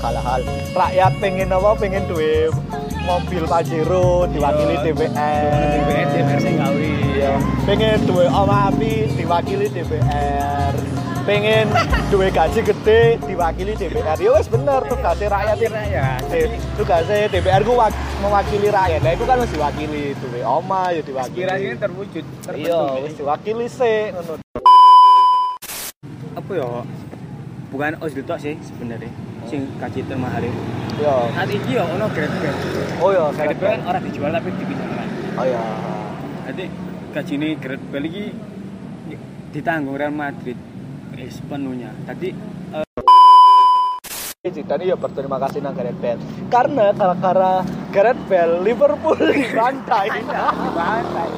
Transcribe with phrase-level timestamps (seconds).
[0.00, 0.40] segala hal
[0.72, 1.76] rakyat pengen apa?
[1.76, 2.48] Pengen duwe
[3.04, 7.36] mobil Pajero diwakili DPR DPR DPR
[7.68, 10.72] pengen duwe omah api diwakili DPR
[11.28, 11.68] pengen
[12.08, 15.68] duwe gaji gede diwakili DPR ya wes bener tugasnya rakyat.
[16.32, 16.48] Eh,
[16.80, 19.04] tugasnya DPR wak- mewakili rakyat.
[19.04, 21.44] Nah itu kan harus diwakili duwe omah ya diwakili.
[21.44, 22.24] Aspirasinya terwujud
[22.56, 24.16] iya wis diwakili sih
[26.32, 26.68] apa ya?
[27.68, 30.60] Bukan tok sih sebenarnya sing gaji termahal itu
[31.02, 31.16] iya.
[31.34, 32.56] Saat ini ya ono grab grab
[33.02, 35.62] oh iya grab kan orang dijual tapi dipinjamkan oh iya.
[36.46, 36.64] Jadi
[37.10, 38.24] gaji ini grab lagi
[39.50, 40.54] ditanggung Real Madrid.
[41.18, 42.30] Eh, sepenuhnya tadi
[44.40, 46.16] Zidane ya berterima kasih nang Gareth Bale.
[46.48, 47.60] Karena gara-gara
[47.92, 50.08] Gareth Bale Liverpool dibantai.
[50.16, 51.28] Dibantai.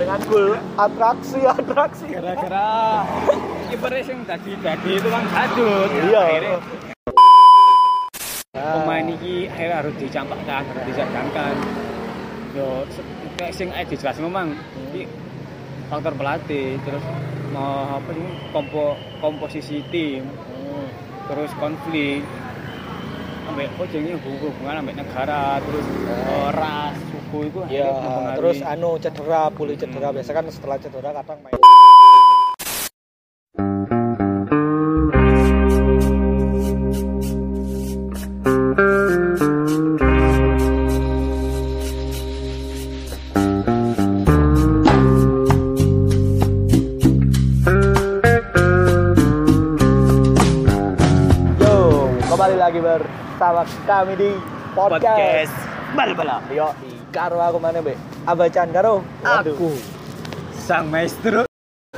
[0.00, 2.08] Dengan gol atraksi atraksi.
[2.08, 3.04] Gara-gara
[3.68, 6.20] kipernya sing tadi tadi itu kan jadul Iya.
[6.24, 6.89] akhirnya
[8.50, 11.54] pemain ini akhirnya harus dicampakkan harus disadangkan
[12.50, 12.82] yo
[13.38, 14.58] kayak sing eh dijelas memang
[14.90, 15.06] ini
[15.86, 17.04] faktor pelatih terus
[17.54, 20.86] mau apa sih kompo komposisi tim hmm.
[21.30, 22.26] terus konflik.
[23.50, 27.90] Sampai oh jadi hubungan sampai negara terus eh, ras suku itu ya
[28.38, 30.10] terus anu cedera pulih cedera.
[30.14, 31.59] Biasa kan setelah cedera kadang main
[53.90, 54.30] kami di
[54.70, 55.50] podcast.
[55.50, 55.54] podcast
[55.90, 57.98] bal-bala Yo, di karo aku mana, Be?
[58.22, 59.02] Abacan karo.
[59.18, 59.50] Waduh.
[59.50, 59.74] aku
[60.54, 61.42] sang maestro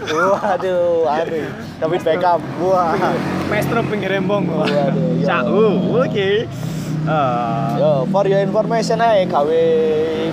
[0.01, 1.45] Waduh, aduh.
[1.77, 2.41] David Beckham.
[2.65, 2.97] Wah.
[3.47, 5.27] maestro pinggir rembong Waduh, yo.
[5.29, 6.49] Cau, oke
[7.03, 9.63] Eh, Yo, for your information aja gawe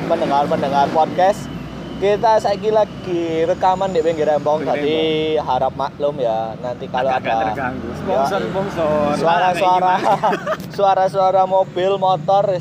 [0.06, 1.50] pendengar-pendengar podcast.
[1.99, 7.51] Kita saiki lagi rekaman di pinggir rembong jadi harap maklum ya nanti kalau agak ada
[7.51, 9.95] terganggu sponsor Yo, sponsor suara-suara
[10.79, 12.55] suara-suara mobil motor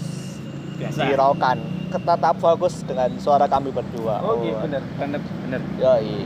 [0.75, 1.55] biasa hiraukan
[1.87, 4.19] tetap fokus dengan suara kami berdua.
[4.27, 6.19] oh iya bener bener bener Yoi.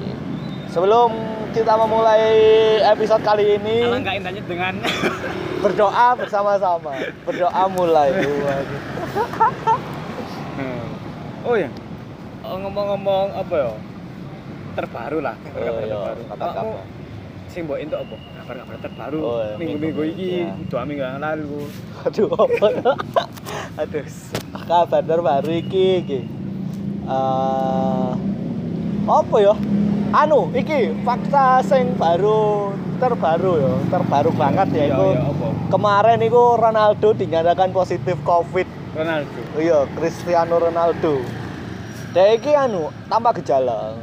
[0.72, 1.12] Sebelum
[1.52, 2.24] kita memulai
[2.80, 4.80] episode kali ini alangkah indahnya dengan
[5.62, 6.96] berdoa bersama-sama.
[7.28, 8.08] Berdoa mulai.
[8.16, 8.80] Waduh.
[11.44, 11.58] oh Oh,
[12.58, 13.72] ngomong-ngomong apa ya
[14.72, 16.52] terbaru lah Oh, kabar iya, terbaru kabar-kabar.
[16.58, 16.72] kamu
[17.46, 20.52] sing mbok entuk apa kabar-kabar terbaru Oh, iya, minggu-minggu iki iya.
[20.66, 21.68] dua minggu yang lalu
[22.02, 22.66] Aduh apa?
[23.78, 24.04] Aduh.
[24.62, 26.20] Kabar terbaru iki iki.
[27.04, 28.10] Eh,
[29.04, 29.54] apa ya?
[30.14, 32.68] Anu, iki fakta sing baru
[32.98, 35.06] terbaru ya, terbaru banget ya Iya, iku.
[35.10, 35.20] iya,
[35.68, 38.68] Kemarin iku Ronaldo dinyatakan positif Covid.
[38.92, 41.20] Ronaldo Iya, Cristiano Ronaldo.
[42.12, 43.96] Dia iki anu tanpa gejala.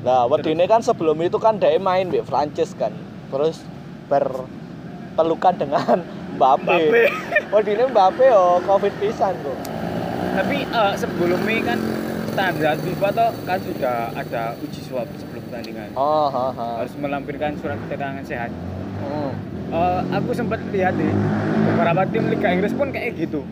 [0.00, 2.92] Nah, wedine kan sebelum itu kan dia main di Prancis kan.
[3.28, 3.64] Terus
[4.06, 6.04] berpelukan dengan
[6.36, 6.92] Mbappe.
[7.48, 9.58] Wedine Mbappe yo Covid pisan kok.
[10.34, 11.78] tapi eh, sebelumnya kan
[12.26, 16.66] standar FIFA tuh kan sudah ada uji swab sebelum pertandingan Oh, ha, ha.
[16.80, 18.50] harus melampirkan surat keterangan sehat
[18.96, 19.30] Hmm.
[19.68, 21.12] Eh, aku sempat lihat nih
[21.68, 23.44] beberapa tim Liga Inggris pun kayak gitu.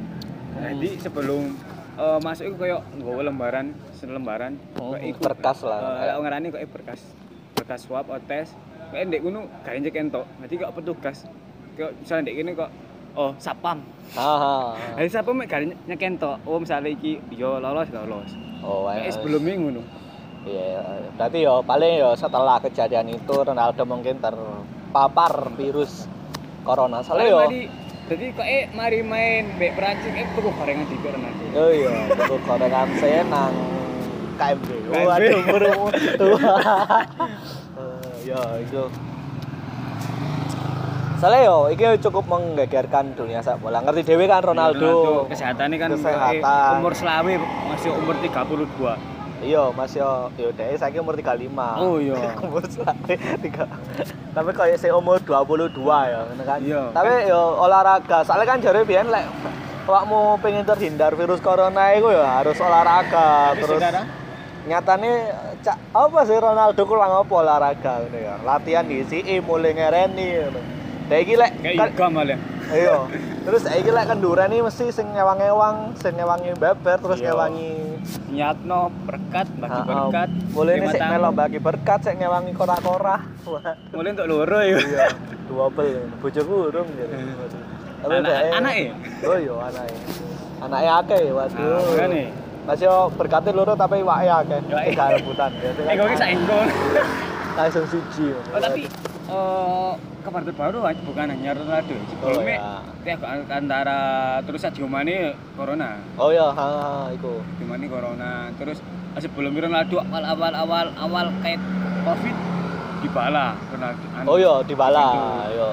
[0.53, 0.65] Hmm.
[0.73, 1.55] Jadi sebelum
[2.03, 5.21] eh, masuk itu kayak nggawa lembaran, selembaran Hmm, kayak iku.
[5.23, 5.81] berkas lah.
[5.97, 7.01] Kayak ngarani kayak berkas.
[7.55, 8.49] Berkas swab atau tes.
[8.91, 10.27] Kayak ndek ngono gak injek entok.
[10.37, 11.19] Nanti kok petugas
[11.73, 12.71] kayak misalnya ndek ini kok
[13.15, 13.79] oh sapam.
[14.13, 14.55] Ha, ha.
[14.97, 16.37] Jadi sapam mek gak nyekentok.
[16.43, 18.31] Oh misalnya iki yo lolos lolos.
[18.61, 19.15] Oh, Kayak wes.
[19.15, 19.83] sebelumnya ngono.
[20.43, 20.83] Iya,
[21.15, 26.11] berarti yo paling yo setelah kejadian itu Ronaldo mungkin terpapar virus
[26.61, 26.99] corona.
[27.01, 27.41] Soalnya yo
[28.13, 31.45] Jadi kok eh mari main bek Prancis eh tuku gorengan di Ronaldo.
[31.57, 33.57] Oh iya, tuku gorengan saya nang
[34.37, 34.69] KMB.
[34.93, 35.83] Waduh, burung
[36.21, 36.39] tua.
[37.73, 38.85] Eh, ya, itu.
[41.17, 43.81] Soalnya yo, iki cukup menggegerkan dunia sepak bola.
[43.81, 45.25] Ngerti dewe kan Ronaldo.
[45.25, 46.45] kesehatannya kan Kesehatan.
[46.45, 47.33] eh, umur selawe
[47.73, 48.93] masih umur 32
[49.43, 51.83] Iya, Mas yo, yo dhewe saiki umur 35.
[51.83, 52.15] Oh, iya.
[52.47, 52.63] umur
[53.43, 53.65] tiga.
[54.33, 56.59] Tapi kayak saya umur 22 ya, kan.
[56.63, 56.83] Iya.
[56.95, 58.23] Tapi yo olahraga.
[58.23, 59.27] Soalnya kan jare biyen lek
[59.83, 64.07] awakmu pengen terhindar virus corona itu ya harus olahraga Tapi terus sekarang
[64.63, 65.11] nyatane
[65.59, 68.35] cak apa sih Ronaldo kurang apa olahraga ngono ya.
[68.47, 70.29] Latihan diisi mulai ngereni.
[71.11, 72.39] Dek iki lek kayak kan- yoga malah
[72.71, 72.97] Iya.
[73.43, 77.35] Terus saiki lek kendurane mesti sing ngewang-ngewang, sing ngewangi beber, terus Iya.
[77.35, 77.71] ngewangi
[78.29, 79.87] niatno berkat bagi Ah, ah.
[79.87, 81.13] berkat Boleh nih lima sik tamu.
[81.13, 83.17] melo bagi berkat sik ngewangi kora-kora.
[83.91, 85.07] Mulai untuk loro ya Iya,
[85.47, 85.91] double.
[86.19, 87.15] Bojoku urung jadi.
[87.99, 88.85] Tapi Anak- dhek- anake?
[89.23, 89.97] Oh iya, anake.
[90.61, 91.59] Anake akeh, waduh.
[91.59, 92.23] nah makane
[92.63, 94.59] Mas yo berkatnya loro tapi iwake akeh.
[94.63, 95.51] Tiga rebutan.
[95.59, 96.69] Eh kan kok saengkong
[97.53, 98.27] langsung siji.
[98.33, 98.87] oh tapi
[99.29, 99.91] eh
[100.23, 103.21] kabar terbaru bukan hanya Ronaldo sebelumnya Oh, tiap
[103.51, 103.99] antara
[104.47, 105.99] terus Sadio Mane corona.
[106.15, 107.43] Oh iya, ha, ha iku.
[107.43, 108.31] Sadio Mane corona.
[108.55, 108.79] Terus
[109.13, 111.59] eh, sebelum Ronaldo awal awal awal awal kayak
[112.07, 112.37] covid
[113.03, 115.19] dibala Ronaldo anu, Oh iya, dibala, Itu.
[115.59, 115.71] iya.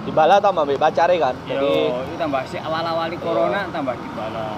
[0.00, 1.34] Dibala tambah mbek pacare kan.
[1.44, 1.72] Yo, Jadi
[2.08, 2.56] itu tambah sih.
[2.58, 4.48] Awal-awali corona tambah dibala.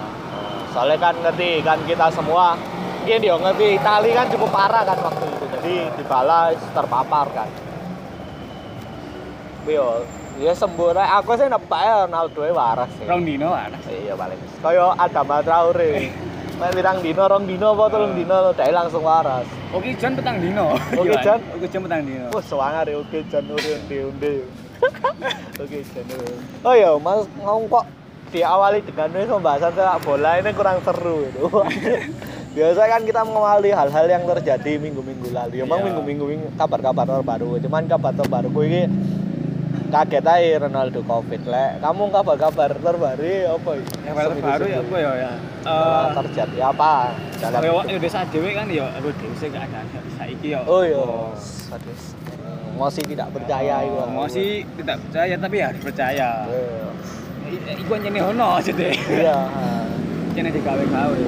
[0.73, 2.57] soalnya kan ngerti kan kita semua
[2.97, 5.45] mungkin dia ngerti Itali kan cukup parah kan waktu itu.
[5.53, 7.45] Jadi dibala terpapar kan
[9.63, 10.03] Yo,
[10.37, 11.09] ya sembuh rek.
[11.17, 13.79] aku sih nebak ya Ronaldo e waras sih Rong dino ana.
[13.87, 16.11] iya paling kaya Adama Traore
[16.53, 19.41] Mek pirang dino, rong dino apa telung dino dhek langsung waras.
[19.73, 20.77] Oke Jan petang dino.
[20.93, 21.41] Oke, Jan.
[21.49, 22.29] Oke Jan petang dino.
[22.29, 24.45] Wah, sewangar ya oke jan unde-unde.
[25.63, 26.05] Oke jan.
[26.61, 27.85] Oh ya, Mas ngomong kok
[28.29, 31.45] diawali dengan ini pembahasan sepak bola ini kurang seru itu.
[32.55, 35.57] Biasa kan kita mengawali hal-hal yang terjadi minggu-minggu lalu.
[35.57, 35.85] Emang Iya.
[35.89, 37.57] minggu-minggu minggu kabar-kabar terbaru.
[37.57, 38.85] Cuman kabar terbaru ini
[39.93, 41.71] kaget aja Ronaldo Covid lek.
[41.77, 43.69] Kamu kabar-kabar terbaru apa?
[44.01, 45.31] Yang baru baru ya apa ya ya.
[45.63, 46.93] Eh, Eh terjadi apa?
[47.37, 47.75] Hidup?
[47.77, 50.65] wak desa dhewe kan ya aku dhewe sing gak ada saiki ya.
[50.65, 50.97] Oh iya.
[51.69, 51.97] Aduh.
[52.73, 53.97] Emosi tidak percaya itu.
[54.01, 54.45] Emosi
[54.81, 56.29] tidak percaya tapi harus percaya.
[56.49, 56.87] Iya.
[57.53, 58.95] I- Iku nyene ono aja deh.
[58.97, 59.37] Iya.
[60.33, 61.21] Nyene digawe-gawe.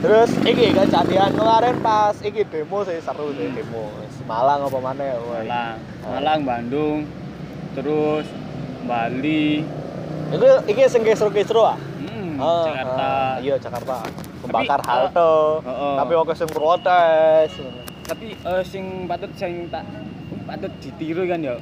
[0.00, 3.90] Terus iki kejadian kemarin pas iki demo sih seru sih demo.
[4.24, 5.18] Malang apa mana ya?
[5.18, 5.74] Malang,
[6.06, 7.02] Malang, Bandung,
[7.72, 8.26] terus
[8.82, 9.62] Bali,
[10.30, 11.76] Itu iki sing kisru-kisru ah?
[11.76, 13.02] hmm, Ah, Jakarta.
[13.02, 13.94] ah, iya Jakarta.
[14.40, 15.32] Membakar Tapi, halte.
[15.62, 15.94] Heeh.
[15.96, 17.50] Tapi oke sing protes.
[18.02, 19.86] tapi eh, sing patut sing tak
[20.42, 21.54] patut ditiru kan ya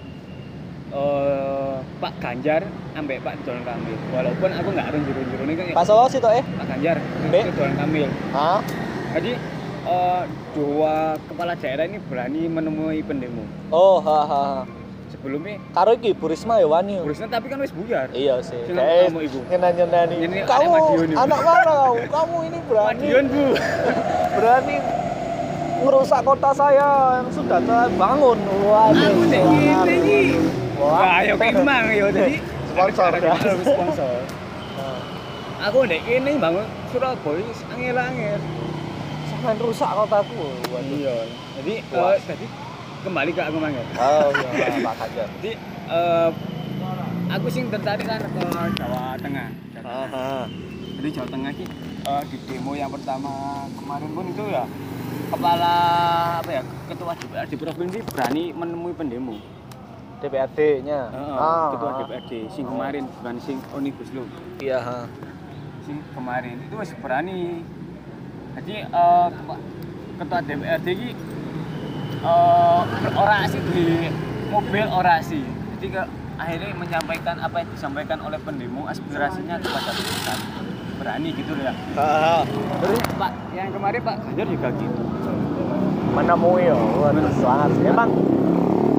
[0.89, 2.65] eh Pak Ganjar
[2.95, 6.17] ambek Pak Ridwan Kamil walaupun aku nggak ada juru-juru ini kan ya Pas apa sih
[6.17, 6.41] toh eh?
[6.41, 6.97] Pak Ganjar?
[7.29, 8.65] Ridwan Kamil Hah?
[9.13, 9.33] jadi
[9.85, 10.23] eh,
[10.55, 14.43] dua kepala daerah ini berani menemui pendemo Oh, ha ha.
[15.19, 17.03] Sebelumnya Karo iki Bu Risma ya wani.
[17.03, 18.55] Burusnya tapi kan wis buyar Iya sih.
[18.71, 19.39] Kayak kamu ibu.
[19.51, 20.17] nyenani-nyenani.
[20.23, 20.71] Anak Kamu
[21.19, 21.95] anak mana kau?
[21.99, 23.03] Kamu ini berani.
[23.03, 23.45] Madiun bu
[24.39, 24.77] berani
[25.79, 26.89] merusak kota saya
[27.19, 28.39] yang sudah terbangun.
[28.63, 29.15] Waduh.
[29.19, 30.21] aku iki
[30.79, 30.91] Wah.
[30.95, 32.39] wah ya memang ya jadi
[32.79, 33.11] Sponsor,
[34.79, 36.63] Nah, aku dek ini bangun
[36.95, 37.43] Surabaya
[37.75, 38.39] angel-angel
[39.27, 40.47] Sampai rusak kotaku.
[40.71, 40.95] Waduh.
[40.95, 41.17] Iya.
[41.59, 42.15] Jadi Wah.
[43.01, 43.83] Kembali ke aku mangga.
[43.97, 45.29] Oh iya, Pak Ganjar.
[45.39, 45.53] Jadi
[45.89, 46.29] eh,
[47.29, 48.41] aku sing tertarik kan ke
[48.75, 49.49] Jawa Tengah.
[49.81, 50.47] Aha.
[50.99, 51.65] Jadi Jawa Tengah ki
[52.03, 53.31] eh, di demo yang pertama
[53.73, 54.65] kemarin pun itu ya
[55.29, 55.75] kepala
[56.41, 59.37] apa ya ketua DPRD provinsi berani menemui pendemo.
[60.19, 61.01] DPRD-nya.
[61.09, 61.71] Heeh, Ah.
[61.71, 64.27] ketua DPRD sing kemarin bukan sing omnibus law.
[64.59, 64.99] Iya, ha.
[65.85, 67.63] Sing kemarin itu masih berani.
[68.59, 69.27] Jadi eh,
[70.19, 71.09] ketua- DPRD ki
[72.23, 73.87] eh, berorasi di
[74.49, 75.41] mobil orasi.
[75.79, 76.03] Jadi ke,
[76.39, 80.39] akhirnya menyampaikan apa yang disampaikan oleh pendemo aspirasinya kepada pusat.
[80.99, 81.71] Berani gitu ya.
[81.95, 82.43] Ha.
[82.83, 85.03] Terus Pak yang kemarin Pak Ganjar juga gitu.
[86.09, 86.75] menemui ya
[87.39, 88.11] sangat emang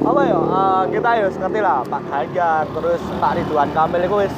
[0.00, 4.34] apa ya eh, kita ya ngerti lah Pak Ganjar terus Pak Ridwan Kamil itu wis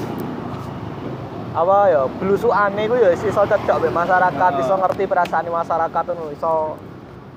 [1.53, 6.75] apa ya belusukane iku ya wis iso cocok masyarakat iso ngerti perasaan masyarakat ngono iso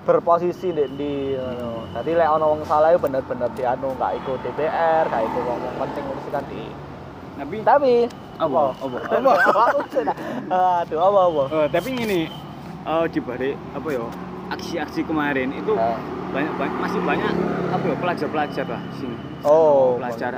[0.06, 1.90] berposisi di, di ngono.
[1.92, 5.76] Dadi lek ana wong salah itu bener-bener dianu gak ikut DPR, gak ikut wong wong
[5.82, 6.64] penting ngurusi kan di.
[7.36, 7.92] Tapi Tapi
[8.38, 8.62] apa?
[8.78, 8.98] Apa?
[9.12, 9.30] Apa?
[10.82, 11.44] Aduh, apa apa?
[11.50, 12.22] Oh, tapi ini
[12.86, 14.06] eh di balik apa ya
[14.48, 15.98] aksi-aksi kemarin itu Ah.
[16.30, 17.34] banyak, banyak masih banyak
[17.68, 19.10] apa ya pelajar-pelajar lah sing
[19.42, 20.38] Oh, pelajar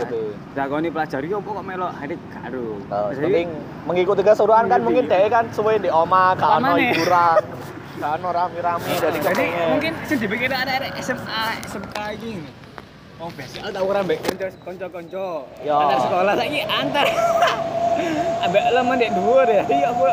[0.51, 3.51] dakoni pelajar iki opo kok melok hari karo Oh, Jadi,
[3.83, 5.03] mengikuti keseruan kan Mengikuti.
[5.03, 6.88] mungkin deh kan suwe di oma gak ono Pamane.
[6.88, 7.41] hiburan
[7.98, 12.34] gak ono rame-rame jadi jadi mungkin sing dipikir ada ada SMA SMK iki
[13.18, 15.42] Oh, biasa aku tau ora mbek kanca kanca-kanca.
[15.66, 15.74] Ya.
[15.74, 17.06] Antar sekolah saiki antar.
[18.46, 19.66] Ambek lemen dek dhuwur ya.
[19.66, 20.10] Iya apa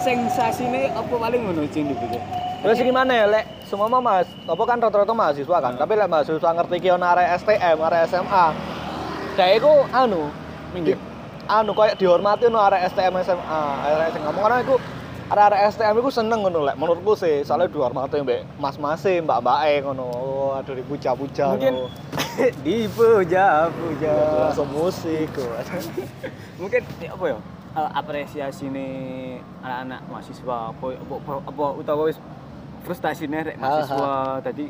[0.00, 2.20] sensasine apa paling ngono sing dipikir.
[2.62, 6.46] terus gimana ya lek semua mah mas apa kan rata-rata mahasiswa kan tapi lek mahasiswa
[6.54, 8.46] ngerti ki ono arek STM arek SMA
[9.34, 10.30] kayak iku anu
[10.70, 10.94] Minggir.
[11.50, 14.74] anu kayak dihormati ono arek STM SMA arek SMA karena iku
[15.32, 20.50] arek-arek STM iku seneng ngono lek menurutku sih soalnya dihormati mbek mas-mase mbak-mbake ngono oh,
[20.52, 21.74] aduh dipuja-puja Mungkin
[22.66, 24.14] dipuja-puja.
[24.44, 25.32] langsung musik.
[26.60, 27.38] Mungkin ya apa ya?
[27.72, 28.92] apresiasi nih
[29.64, 32.20] anak-anak mahasiswa apa apa, apa, apa utawa wis
[32.84, 34.12] frustasi nih rek Ha, mahasiswa
[34.44, 34.68] tadi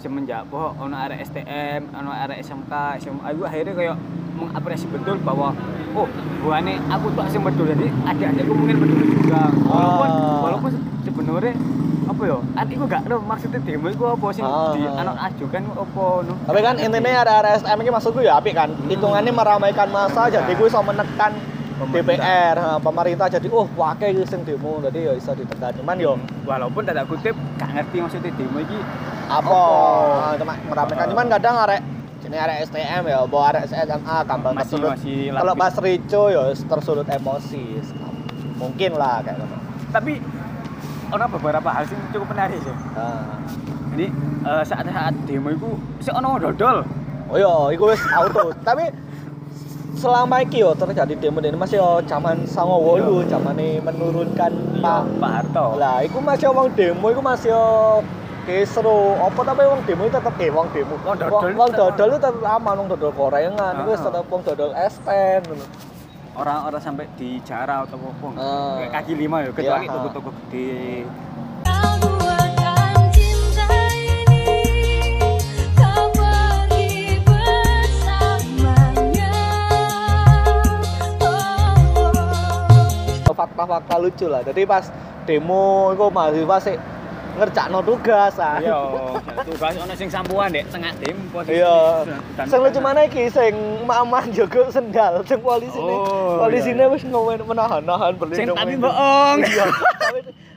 [0.00, 2.72] semenjak apa ono arek STM ono arek SMK
[3.04, 3.96] SMA aku akhirnya kayak
[4.44, 5.54] mengapresiasi betul bahwa
[5.92, 6.06] oh
[6.40, 10.40] buane aku tuh asing betul jadi adik-adikku mungkin betul juga walaupun Ah.
[10.42, 10.70] walaupun
[11.02, 11.54] sebenarnya
[12.02, 14.72] apa ya adikku gak tahu maksudnya demo itu apa sih Ah.
[14.72, 18.68] di anak ajukan apa no Tapi kan intinya ada RSM ini maksudku ya apik kan.
[18.84, 21.32] Hitungannya meramaikan masa jadi gue bisa menekan
[21.72, 22.14] Pemerintah.
[22.14, 25.74] DPR, pemerintah jadi oh pakai sing demo jadi ya bisa ditekan.
[25.74, 28.78] Cuman yo walaupun tanda kutip gak ngerti maksudnya demo ini
[29.26, 29.50] apa?
[29.50, 29.62] Apa?
[30.38, 31.80] Cuma meramaikan cuman kadang arek
[32.32, 33.92] ini arek STM ya, bawa arek SMA
[34.24, 34.90] gampang Masih- tersulut.
[34.90, 37.64] masih Kalau pas rico ya tersulut emosi.
[38.56, 39.56] Mungkin lah kayak gitu.
[39.90, 40.12] tapi
[41.06, 43.36] ono beberapa hal sih cukup menarik sih Nah.
[43.90, 44.06] jadi
[44.42, 46.80] eh, saat-saat demo itu si ono dodol
[47.28, 48.52] Oh iya, iku wis auto.
[48.62, 48.88] Tapi
[49.94, 55.30] selama iki yo terjadi demo ini masih yo zaman sango wolu, zamane menurunkan Pak Pak
[55.32, 57.64] Harto Lah, iku masih wong demo iku masih yo
[58.46, 59.16] kesro.
[59.22, 60.94] Apa tapi wong demo itu tetep eh wong demo.
[61.02, 63.74] Wong dodol Wong tetep dodol itu tetep aman wong dodol gorengan.
[63.82, 63.86] Ah.
[63.86, 65.42] tetep wong dodol es pen.
[65.46, 65.66] ngono.
[66.32, 69.92] orang-orang sampai dijarah atau apa kayak kaki lima ya kecuali Iya.
[69.92, 71.04] toko-toko gede.
[83.32, 84.44] Fakta-fakta lucu lah.
[84.44, 84.86] Jadi pas
[85.26, 86.76] demo iku mahasiswa sih
[87.32, 88.60] ngerjakno tugas ah.
[88.60, 88.76] iya
[89.48, 91.76] tugas ono sing sampuan dek tengah tim posisi Iya.
[92.48, 93.54] Sing lucu mana iki sing
[93.88, 95.94] mamah jogo sendal sing polisi ini.
[95.94, 96.92] Oh, Polisine iya.
[96.92, 98.56] wis ngowen menahan-nahan sing berlindung.
[98.60, 99.66] tapi bohong Iya.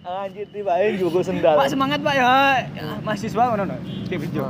[0.06, 1.58] Anjir tibae jogo sendal.
[1.58, 2.32] Pak semangat Pak ya.
[2.78, 3.78] Ya, mahasiswa ngono no.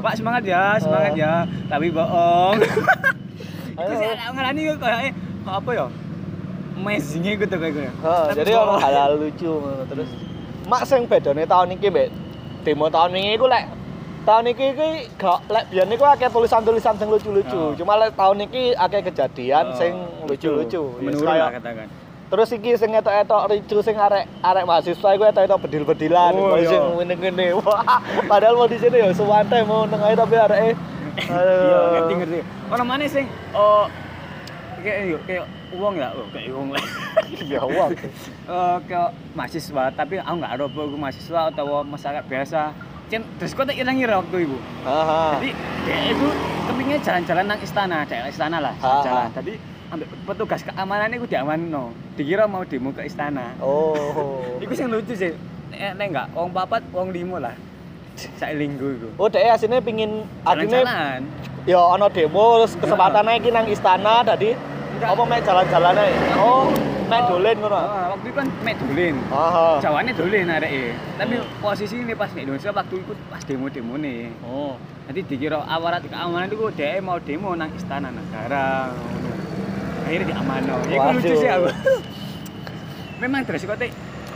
[0.04, 1.34] Pak semangat ya, semangat ya.
[1.72, 2.56] Tapi bohong.
[3.80, 5.14] Itu sih ada ngarani kok kayak
[5.48, 5.88] apa ya?
[6.76, 7.92] Amazing gitu kayak gue.
[8.36, 8.68] Jadi bohong.
[8.68, 9.52] ono hal-hal lucu
[9.88, 10.10] terus.
[10.66, 12.10] Mak sing bedane tahun iki mbek
[12.66, 13.70] demo tahun ini iku lek
[14.26, 14.90] tahun iki iki
[15.22, 17.54] gak lek biyen iku akeh tulisan-tulisan sing lucu-lucu.
[17.54, 17.78] Oh.
[17.78, 19.94] Cuma lek tahun iki akeh kejadian Oh, sing
[20.26, 20.82] lucu-lucu.
[20.98, 21.88] Ya, Menurun lah katakan.
[22.26, 26.70] Terus iki sing etok-etok ricu sing arek arek mahasiswa iku etok-etok bedil-bedilan, Oh, oh, iya.
[26.74, 27.48] sing ngene-ngene.
[27.62, 30.74] Wah, padahal mau di sini ya suwante mau neng ae tapi areke
[31.16, 32.40] Iya, ngerti ngerti.
[32.74, 33.86] Ono mana sing oh
[34.82, 36.84] kayak yuk kayak uang ya, oh kayak uang lah.
[37.52, 37.92] Ya wong.
[38.46, 42.62] Eh kayak mahasiswa, tapi aku nggak ada aku mahasiswa atau masyarakat biasa.
[43.06, 44.58] Cen, terus kok tak ngira waktu itu.
[44.82, 45.38] Aha.
[45.38, 45.50] Jadi
[45.86, 46.28] dia itu
[46.66, 49.30] kepingin jalan-jalan nang istana, daerah istana lah, Ah, jalan.
[49.30, 49.54] Tadi
[49.94, 51.94] ambil petugas keamanan itu diaman no.
[52.18, 53.54] Dikira mau demo ke istana.
[53.62, 54.58] Oh.
[54.64, 55.38] Iku sing lucu sih.
[55.76, 57.54] Eh, nek enggak, wong papat, wong limo lah.
[58.16, 59.10] Sak linggu iku.
[59.20, 61.28] Oh, dhek asine pingin Jalan-jalan.
[61.68, 64.56] ya ana demo terus kesempatan iki nang istana tadi.
[65.04, 66.14] Apa mek jalan-jalan ae.
[66.40, 66.72] Oh,
[67.12, 67.76] mek dolen ngono.
[67.76, 69.16] Ah, waktu itu kan mek dolen.
[69.34, 69.68] Aha.
[69.84, 70.96] Jawane dolen areke.
[71.20, 74.32] Tapi posisi ini pas Indonesia waktu itu pas demo-demo nih.
[74.48, 74.80] Oh.
[75.06, 78.90] Nanti dikira aparat keamanan itu dia mau demo nang istana negara.
[80.06, 80.76] Akhirnya diamano.
[80.88, 81.68] Ya iku lucu sih aku.
[83.22, 83.80] Memang terus kok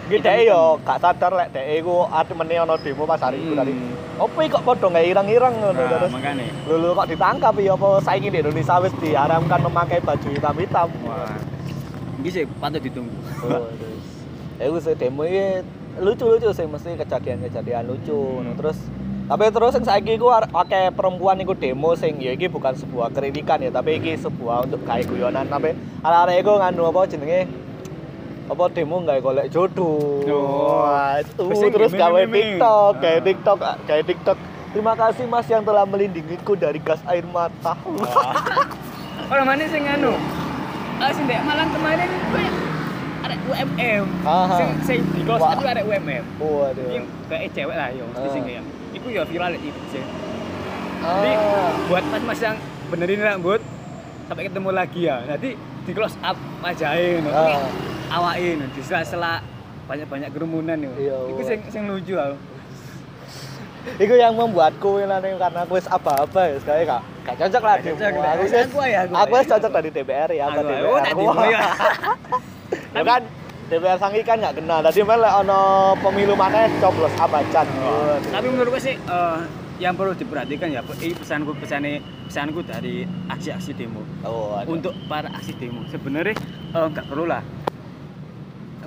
[0.09, 3.77] Iki dhek yo gak sadar lek dhek iku ademene ana demo pas hari iku tadi.
[4.17, 6.09] Opo iki kok padha nggak ireng-ireng ngono Nah, terus.
[6.09, 6.45] makanya.
[6.65, 10.89] Lulu kok ditangkap ya apa saiki di Indonesia wis diharamkan memakai baju hitam-hitam.
[11.05, 11.37] Wah.
[12.19, 13.13] Ini sih patut ditunggu.
[13.45, 14.03] Oh, terus.
[14.57, 15.61] Ya wis demo iki
[16.01, 18.57] lucu-lucu sih mesti kejadian-kejadian lucu ngono.
[18.57, 18.81] Terus
[19.29, 23.13] tapi terus yang saiki iku are- akeh perempuan iku demo sing ya iki bukan sebuah
[23.13, 27.45] kritikan ya, tapi iki sebuah untuk kayak guyonan tapi arek-arek iku nganu apa jenenge
[28.49, 30.25] apa demo nggak golek jodoh.
[30.25, 30.81] Oh.
[30.81, 32.21] Wah, itu Terus gawe.
[32.25, 32.99] TikTok, Ah.
[32.99, 34.37] kayak TikTok, kayak TikTok.
[34.69, 37.73] Terima kasih Mas yang telah melindungiku dari gas air mata.
[39.25, 40.13] Orang mana sing anu?
[40.97, 42.53] Ah sing dek malam kemarin kayak
[43.19, 44.03] ada UMM.
[44.25, 44.57] Aha.
[44.57, 46.23] Sing sing di kelas itu ada UMM.
[46.37, 46.89] Waduh.
[46.91, 48.33] Yang kayak cewek lah yo, mesti Ah.
[48.33, 48.63] sing kayak.
[48.91, 50.03] Iku ya viral di sih.
[50.99, 51.71] Jadi Ah.
[51.85, 52.57] buat mas-mas yang
[52.89, 53.61] benerin rambut
[54.25, 55.17] sampai ketemu lagi ya.
[55.23, 57.65] Nanti di close up wajahin, Ah.
[58.09, 59.41] Awain, di sela-sela
[59.85, 60.91] banyak-banyak kerumunan yo.
[60.95, 62.37] Iya, Iku sing sing lucu aku.
[63.97, 68.11] Iku yang membuatku ini karena aku wis apa-apa ya sekali kak gak cocok lah cocok,
[68.11, 70.83] Aku wis wis aku ya, aku aku wis cocok dari DPR ya, apa DPR.
[70.83, 71.61] oh, mau ya.
[72.91, 73.21] Ya kan
[73.65, 74.79] DPR sangi kan gak kenal.
[74.83, 75.59] Tadi malah ono
[75.97, 77.65] pemilu mana coblos abacan.
[78.21, 79.37] Tapi menurutku sih eh,
[79.79, 84.67] yang perlu diperhatikan ya ini pesanku pesane pesanku dari aksi-aksi demo Oh, ada.
[84.67, 86.35] untuk para aksi demo sebenarnya
[86.75, 87.39] eh, nggak perlu lah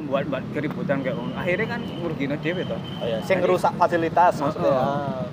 [0.04, 1.32] buat buat keributan kayak ngono.
[1.34, 3.18] akhirnya kan ngurugino dhewe toh Oh, iya.
[3.22, 4.72] Sing ngerusak fasilitas maksudnya.
[4.72, 5.24] Oh,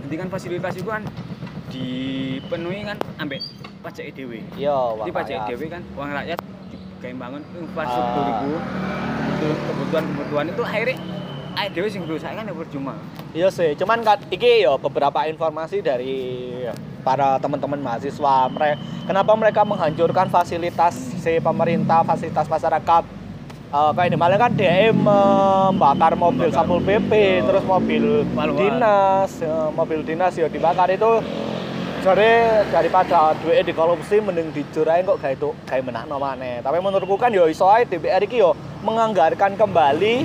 [0.00, 1.02] nanti kan fasilitas itu kan
[1.68, 3.40] dipenuhi kan ambek
[3.80, 6.38] pajak dhewe Iya, jadi pajak dhewe kan uang rakyat
[6.98, 8.42] kayak bangun infrastruktur Ah.
[8.42, 8.58] itu
[9.54, 10.96] kebutuhan kebutuhan kebutuhan itu akhirnya
[11.54, 12.94] ayo dewe sing berusaha kan ya percuma
[13.28, 16.16] Iya sih, cuman kan iki ya beberapa informasi dari
[16.98, 18.48] para teman-teman mahasiswa.
[18.48, 23.04] Mereka, kenapa mereka menghancurkan fasilitas si pemerintah, fasilitas masyarakat?
[23.68, 26.64] Eh, kayak di Malang kan DM membakar mobil Membakar.
[26.64, 27.44] Satpol PP, Ya.
[27.44, 28.56] terus mobil Paluan.
[28.56, 31.20] dinas, ya, mobil dinas ya dibakar itu
[31.98, 32.30] jadi
[32.72, 36.64] daripada duitnya dikorupsi mending dicurain kok kayak itu kayak menakno maneh.
[36.64, 40.24] Tapi menurutku kan yo iso ae DPR iki yo menganggarkan kembali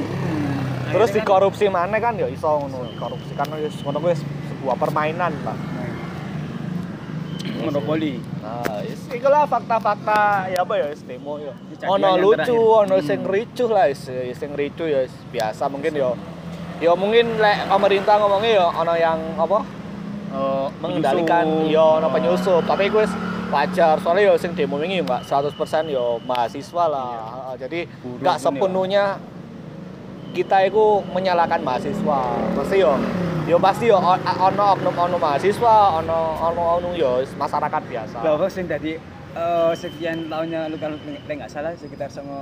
[0.86, 5.34] terus Akhirnya kan- dikorupsi mana kan ya iso ngono korupsi kan wis ngono sebuah permainan
[5.44, 5.58] Pak
[7.60, 8.20] monopoli.
[8.40, 11.54] Nah is ikulah fakta-fakta ya apa ya is demo ya.
[11.86, 13.06] Ono lucu ono Hmm.
[13.06, 16.12] sing ricuh lah is sing ricuh ya is biasa mungkin ya.
[16.82, 19.60] Ya mungkin lek pemerintah ngomongnya ya ono yang apa?
[20.34, 22.66] Eh, mengendalikan ya ono penyusup.
[22.66, 23.06] Tapi gue
[23.54, 25.54] wajar soalnya ya sing demo ini enggak 100%
[25.86, 27.08] ya mahasiswa lah.
[27.54, 27.70] Iya.
[27.70, 29.06] jadi enggak ya.
[30.34, 32.20] Kita itu menyalahkan mahasiswa
[32.52, 32.98] pasti yo
[33.46, 38.66] yo pasti yo ono oknum oknum mahasiswa ono ono ono yo masyarakat biasa bahwa sing
[38.66, 38.98] tadi
[39.32, 42.38] eh, sekian tahunnya lu kalau nggak salah sekitar sama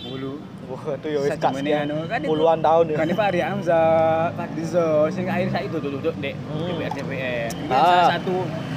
[0.00, 1.82] bulu Wah, itu yo wis Sajemene kasihan.
[1.84, 3.86] anu, kan itu- puluhan tahun ya kan Pak Ari Hamzah
[4.32, 6.66] Pak Dizo sing akhir saya itu duduk dek Hmm.
[6.68, 7.82] DPR DPR ini Ah.
[7.82, 8.34] salah satu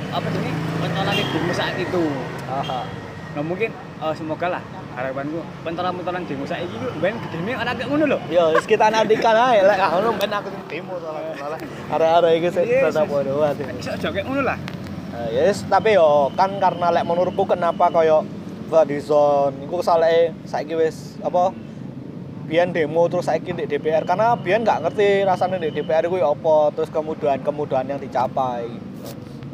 [0.09, 0.41] apa sih
[0.79, 2.03] pentolan demo saat itu
[2.47, 2.81] Aha.
[3.31, 6.43] nah mungkin eh, semoga lah harapanku pentolan-pentolan demo.
[6.45, 8.17] Saat itu ben gedene ora kayak ngono lho.
[8.29, 11.57] Yo wis kita nantikan aja lek ah, ono ben aku demo soalnya
[11.93, 14.57] arek-arek iki sik bodoh sih iso aja kayak ngono lah.
[15.13, 18.25] Nah, yes, tapi yo kan karena lek menurutku kenapa koyo
[18.73, 21.53] Fadizon iku kesalahe saiki wis apa
[22.49, 26.73] biyen demo terus saiki di DPR karena biyen nggak ngerti rasanya di DPR itu apa
[26.73, 28.65] terus kemudahan-kemudahan yang dicapai.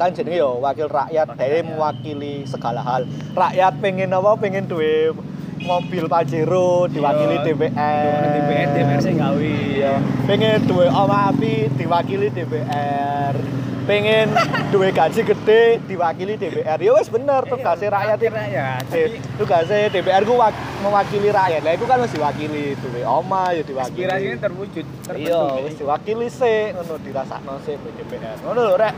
[0.00, 3.04] Kan jenenge yo wakil rakyat dari mewakili segala hal.
[3.36, 5.12] Rakyat pengen apa pengen duwe
[5.60, 9.92] mobil Pajero diwakili Iya, DPR DPR DPR sing gawe Iya,
[10.24, 13.34] pengen duwe oma api diwakili DPR.
[13.80, 14.28] Pengen
[14.72, 16.78] duwe gaji gede diwakili DPR.
[16.78, 21.60] Ya wes bener tugasnya rakyat tapi Tugasnya DPR ku wak- mewakili rakyat.
[21.60, 24.04] Lah itu kan harus diwakili duwe oma ya diwakili.
[24.06, 28.36] aspirasinya terwujud Iya, terbentuk wis diwakili sih ngono dirasakno di DPR.
[28.44, 28.94] Ngono lho rek.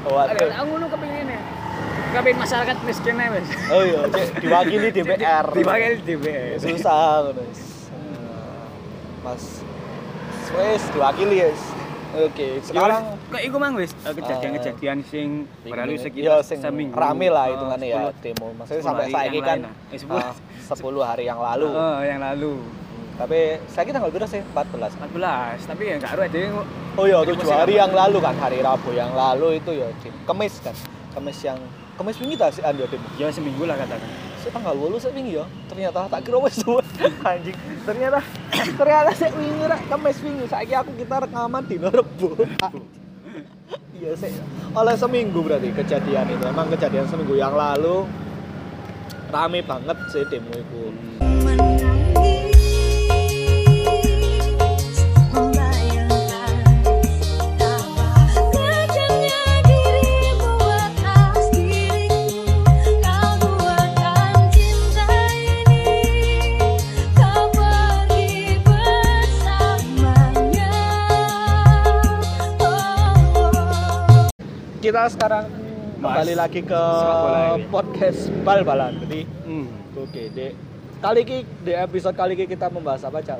[0.52, 1.28] Aku ngono kepengin
[2.12, 3.48] Kepengin masyarakat miskin ae wis.
[3.72, 4.00] Oh iya,
[4.36, 5.44] diwakili DPR.
[5.48, 6.60] Diwakili DPR.
[6.60, 7.40] Susah ngono.
[7.48, 7.60] wis.
[9.24, 9.44] Mas
[10.52, 11.62] wes diwakili wis.
[12.12, 16.92] Oke, sekarang kok iku mang wis eh, kejadian-kejadian sing berlalu Iya, sekitar sing seminggu.
[16.92, 18.48] rame lah Eh, hitungannya ya 10 demo.
[18.60, 19.74] Maksudnya 10 sampai saiki kan lain lah.
[19.88, 20.34] Eh, 10 ah,
[20.76, 21.68] 10 hari yang lalu.
[21.80, 22.52] Oh, yang lalu.
[23.16, 24.44] Tapi saya tanggal berapa sih?
[24.44, 24.92] 14.
[25.00, 26.26] 14, tapi ya enggak ada.
[27.00, 29.88] Oh iya, Jadi 7 masih hari yang lalu kan, hari Rabu yang lalu itu ya
[30.28, 30.76] Kemis kan.
[31.16, 31.56] Kemis yang
[32.02, 33.06] Kemis wingi ta sih ando demo.
[33.14, 34.10] Ya seminggu lah katakan.
[34.42, 35.46] Saya tanggal 8 saya wingi ya.
[35.70, 36.82] Ternyata tak kira wis suwe.
[37.30, 37.54] anjing.
[37.86, 38.18] Ternyata
[38.82, 40.44] ternyata saya wingi rek Kemis wingi.
[40.50, 42.34] Saiki aku kita rekaman di Rebo.
[44.02, 44.34] Iya sih.
[44.74, 46.42] Oleh seminggu berarti kejadian itu.
[46.42, 48.02] Emang kejadian seminggu yang lalu
[49.30, 50.90] rame banget sih demo itu.
[51.22, 52.61] Menangis,
[74.82, 75.46] Kita sekarang
[75.96, 76.82] Mas, kembali lagi ke
[77.70, 78.98] podcast bal-balan.
[78.98, 79.70] Jadi Hmm.
[79.94, 80.52] oke, Dek.
[80.98, 83.38] Kali ini di episode kali ini kita membahas apa, Cak?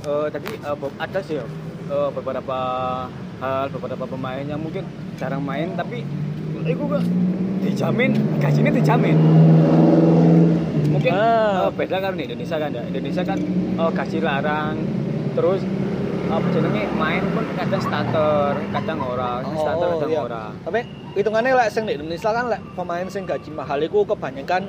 [0.00, 2.58] Eh, tadi eh, be- ada sih eh, beberapa
[3.38, 6.02] hal beberapa pemain yang mungkin jarang main tapi
[6.60, 7.02] itu kok
[7.60, 9.14] dijamin gajinya dijamin
[10.88, 11.66] mungkin Ah.
[11.66, 13.38] eh, beda kan di Indonesia kan ya Indonesia kan
[13.74, 14.74] eh, gaji larang
[15.32, 15.60] terus
[16.28, 20.20] apa jenenge main pun kadang starter kadang ora starter kadang iya.
[20.20, 20.80] ora Tapi
[21.16, 24.68] hitungannya lek sing di Indonesia kan lek pemain sing gaji mahal itu kebanyakan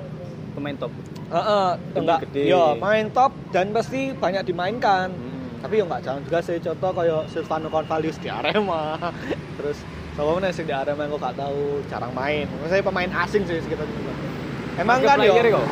[0.56, 0.92] pemain top
[1.30, 2.20] Heeh, Tim enggak.
[2.26, 2.44] gede.
[2.50, 5.14] Yo, main top dan pasti banyak dimainkan.
[5.14, 5.62] Hmm.
[5.62, 8.98] Tapi yo enggak jangan juga sih contoh kayak Silvano Convalis di Arema.
[9.62, 9.78] Terus
[10.18, 12.50] sama mana sing di Arema yang gak tahu jarang main.
[12.50, 14.02] Maksudnya pemain asing sih sekitar itu.
[14.82, 15.38] Emang kan yo.
[15.38, 15.68] Kok.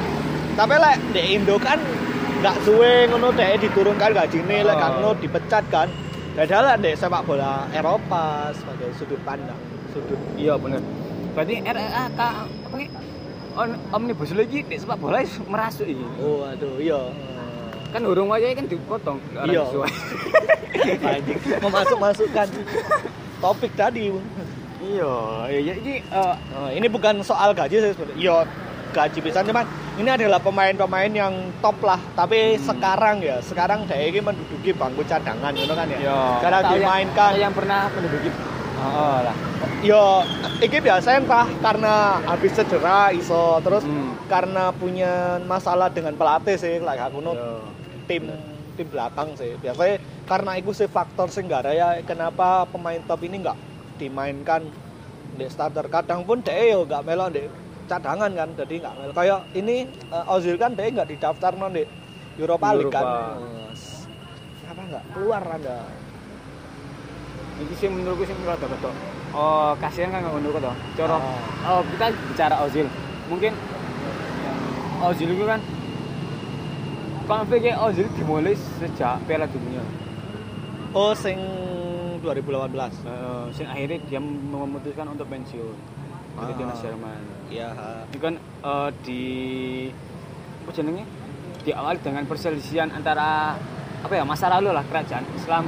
[0.54, 1.82] Tapi lek di Indo kan
[2.48, 4.80] enggak suwe ngono dek diturunkan gajine lek Oh.
[4.80, 5.92] kan ngono dipecat kan.
[6.32, 9.60] Beda lah dek sepak bola Eropa sebagai sudut pandang,
[9.92, 10.80] sudut iya bener
[11.36, 12.90] berarti RRAK apa nih
[13.54, 17.10] on omnibus law iki di sepak bola merasuk iki Oh, aduh, iya.
[17.90, 19.66] kan urung aja kan dipotong Iya.
[21.04, 22.48] Anjing, memasuk-masukkan
[23.38, 24.14] topik tadi.
[24.78, 25.14] Iya
[25.52, 28.16] iya ini eh, Oh, ini bukan soal gaji sih sebenarnya.
[28.16, 28.36] Iya,
[28.98, 29.62] bergaji pisan cuman
[30.02, 31.30] ini adalah pemain-pemain yang
[31.62, 32.66] top lah tapi Hmm.
[32.66, 36.18] sekarang ya sekarang dia ini menduduki bangku cadangan gitu kan ya Yo.
[36.42, 38.30] karena Tahu yang- dimainkan yang pernah menduduki
[38.82, 39.36] oh, lah
[39.86, 40.26] yo
[40.58, 41.94] ini biasa entah karena
[42.26, 44.18] habis cedera iso terus Hmm.
[44.26, 47.62] karena punya masalah dengan pelatih sih like aku no Yo.
[48.10, 48.34] tim
[48.74, 53.58] tim belakang sih biasanya karena itu sih faktor gara ya kenapa pemain top ini nggak
[54.02, 54.66] dimainkan
[55.38, 57.46] di starter kadang pun dia yo nggak melok di
[57.88, 61.84] cadangan kan jadi nggak kayak ini eh, Ozil kan dia nggak didaftar non di
[62.38, 63.06] Europa League kan
[64.62, 65.80] kenapa nggak keluar anda
[67.58, 68.93] Iki sih menurutku sih menurut aku tuh.
[69.34, 70.76] Oh, kasihan kan ngono kok toh.
[70.93, 71.73] Cara Ah.
[71.73, 72.86] oh, kita bicara Ozil.
[73.34, 73.50] Mungkin
[75.02, 75.58] Ozil itu kan
[77.26, 79.82] konfliknya Ozil dimulai sejak Piala Dunia.
[80.93, 81.38] oh sing
[82.21, 85.76] 2018 Eh, sing akhirnya dia memutuskan untuk pensiun
[86.38, 86.56] dari Ah.
[86.56, 87.19] timnas Jerman.
[87.47, 87.69] iya
[88.06, 89.21] Itu kan eh, di
[90.60, 91.04] apa jenenge?
[91.63, 93.58] Diawali dengan perselisihan antara
[93.97, 95.65] apa ya masa lalu lah kerajaan Islam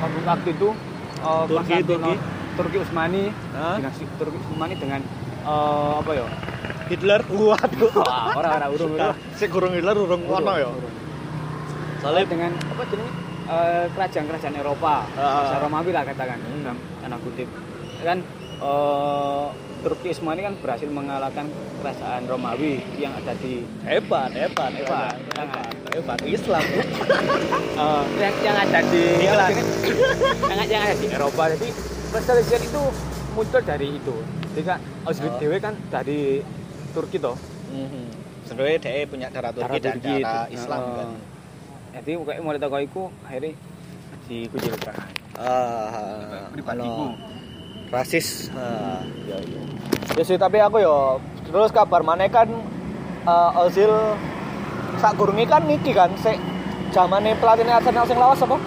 [0.00, 0.68] waktu, waktu itu
[1.20, 2.14] eh, Turki, Turki.
[2.54, 3.76] Turki Utsmani Hah?
[3.76, 5.00] dengan Turki Utsmani dengan
[5.42, 6.26] eh, apa ya?
[6.84, 7.92] Hitler waduh
[8.38, 9.16] orang-orang urung urung.
[9.38, 10.70] si kurung Hitler urung kono ya
[11.98, 13.12] Soalnya dengan apa jenenge?
[13.44, 16.64] eh, kerajaan-kerajaan Eropa, masa Romawi lah katakan, Hmm.
[16.64, 17.48] dalam tanda kutip.
[18.00, 18.18] Kan
[18.58, 19.46] eh,
[19.84, 21.44] Turki Utsmani kan berhasil mengalahkan
[21.78, 25.12] kerajaan Romawi yang ada di hebat hebat hebat
[25.94, 26.18] Hebat.
[26.26, 26.58] Islam
[27.78, 29.50] eh, yang yang ada di Milan.
[30.50, 31.42] yang, yang ada di Eropa.
[31.54, 31.68] Jadi
[32.10, 32.82] perselisihan itu
[33.30, 34.16] muncul dari itu.
[34.56, 35.12] Jadi kan Oh.
[35.38, 36.40] dewe kan dari
[36.96, 37.36] Turki toh.
[37.70, 38.10] Mhm.
[38.42, 40.56] Sebenarnya dia punya darah Turki dan Turki darah itu.
[40.58, 40.96] Islam Heeh.
[40.96, 41.08] kan.
[41.94, 43.52] Jadi kayak mulai toko iku akhirnya
[44.26, 44.94] dikucilkan.
[45.38, 46.88] Ah, Pribadiku.
[46.88, 47.06] ano,
[47.94, 48.50] rasis.
[48.58, 49.62] Ah, ya, ya.
[50.18, 52.50] Ya sih tapi aku yo terus kabar mana kan
[53.26, 53.90] eh, Ozil
[54.98, 56.38] sak gurungi kan niki kan sik
[56.94, 58.58] zamane pelatihnya Arsenal sing lawas apa?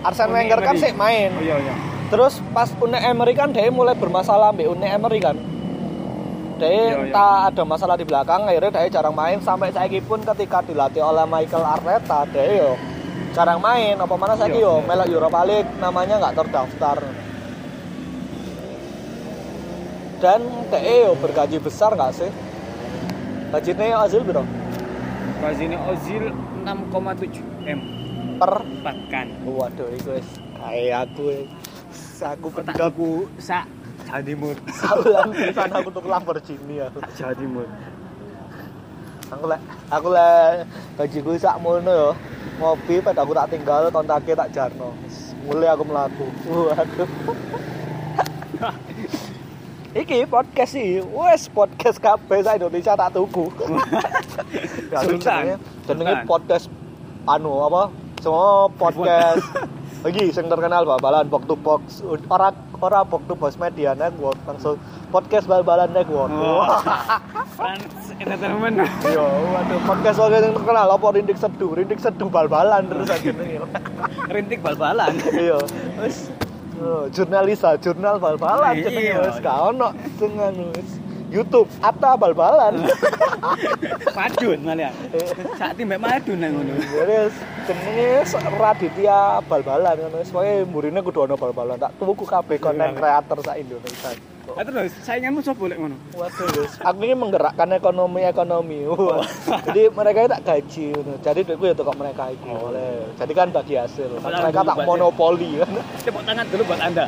[0.00, 1.30] Arsene Wenger kan sik main.
[1.36, 1.74] Oh iya iya.
[2.10, 5.36] Terus pas Unai Emery kan dia mulai bermasalah mbak Unai Emery kan.
[6.60, 6.96] Dia Iya, iya.
[7.08, 11.24] entah ada masalah di belakang akhirnya dia jarang main sampai saya pun ketika dilatih oleh
[11.24, 12.70] Michael Arteta dia yo
[13.32, 14.84] jarang main apa mana saya yo iya.
[14.84, 16.98] melok Europa League namanya nggak terdaftar.
[20.20, 22.28] Dan yo bergaji besar nggak sih?
[23.50, 24.44] Gajinya Ozil berapa?
[25.40, 26.28] Gajinya Ozil
[26.60, 27.80] 6,7 M
[28.36, 28.54] Per
[28.84, 29.26] bahkan.
[29.48, 30.28] Waduh, itu wis
[30.60, 31.48] kayak aku wis.
[32.20, 33.64] aku Tak pendap tuku sak
[34.04, 34.56] Jawa Timur.
[34.68, 37.00] Sahulan pisan aku tuh Lamborghini aku.
[37.16, 37.64] Jawa Timur.
[39.32, 40.68] Aku lek aku lek
[41.00, 42.12] gajiku sak mono yo.
[42.60, 44.92] Ngopi pada aku tak tinggal kontaknya tak jarno.
[45.48, 46.28] Mulai aku melaku.
[46.44, 47.08] Waduh.
[49.90, 53.50] Iki podcast sih, wes podcast kabeh sak Indonesia tak tuku.
[55.02, 55.58] Sultan.
[55.82, 56.70] jenenge podcast
[57.26, 57.90] anu apa?
[58.22, 59.42] Semua podcast
[60.06, 64.78] lagi sing terkenal bal-balan box to box ora ora box to box media network langsung
[65.10, 66.30] podcast bal-balan network.
[67.58, 68.86] Trans entertainment.
[69.02, 73.34] Iya, waduh podcast podcast yang terkenal apa rindik seduh, rindik seduh bal-balan terus aja
[74.30, 75.18] Rintik bal-balan.
[75.34, 75.58] Iya,
[75.98, 76.30] wis
[76.80, 78.84] oh, jurnalis ah, jurnal bal-balan Iya.
[78.88, 79.88] jenenge wis gak ono
[80.18, 80.66] sing anu
[81.30, 82.90] YouTube Atta bal-balan.
[84.18, 84.90] Madun malah.
[85.54, 86.74] Sak timbek madun nang ngono.
[86.74, 87.34] Wis
[87.70, 88.26] jenenge
[88.58, 91.78] Raditya bal-balan ngono wis pokoke mburine kudu ono bal-balan.
[91.78, 94.10] Tak tuku kabeh konten kreator sak Indonesia.
[94.56, 95.96] Lah terus sainganmu sapa lek ngono?
[96.18, 96.66] Waduh.
[96.82, 98.82] Aku ini menggerakkan ekonomi ekonomi.
[98.88, 99.22] Wah.
[99.70, 101.14] Jadi mereka tak gaji, ngono.
[101.22, 102.50] jadi duitku ya tukok mereka itu.
[102.50, 103.06] Oleh.
[103.14, 104.10] Jadi kan bagi hasil.
[104.18, 105.72] Mereka tak monopoli kan.
[106.02, 107.06] Tepuk tangan dulu buat Anda.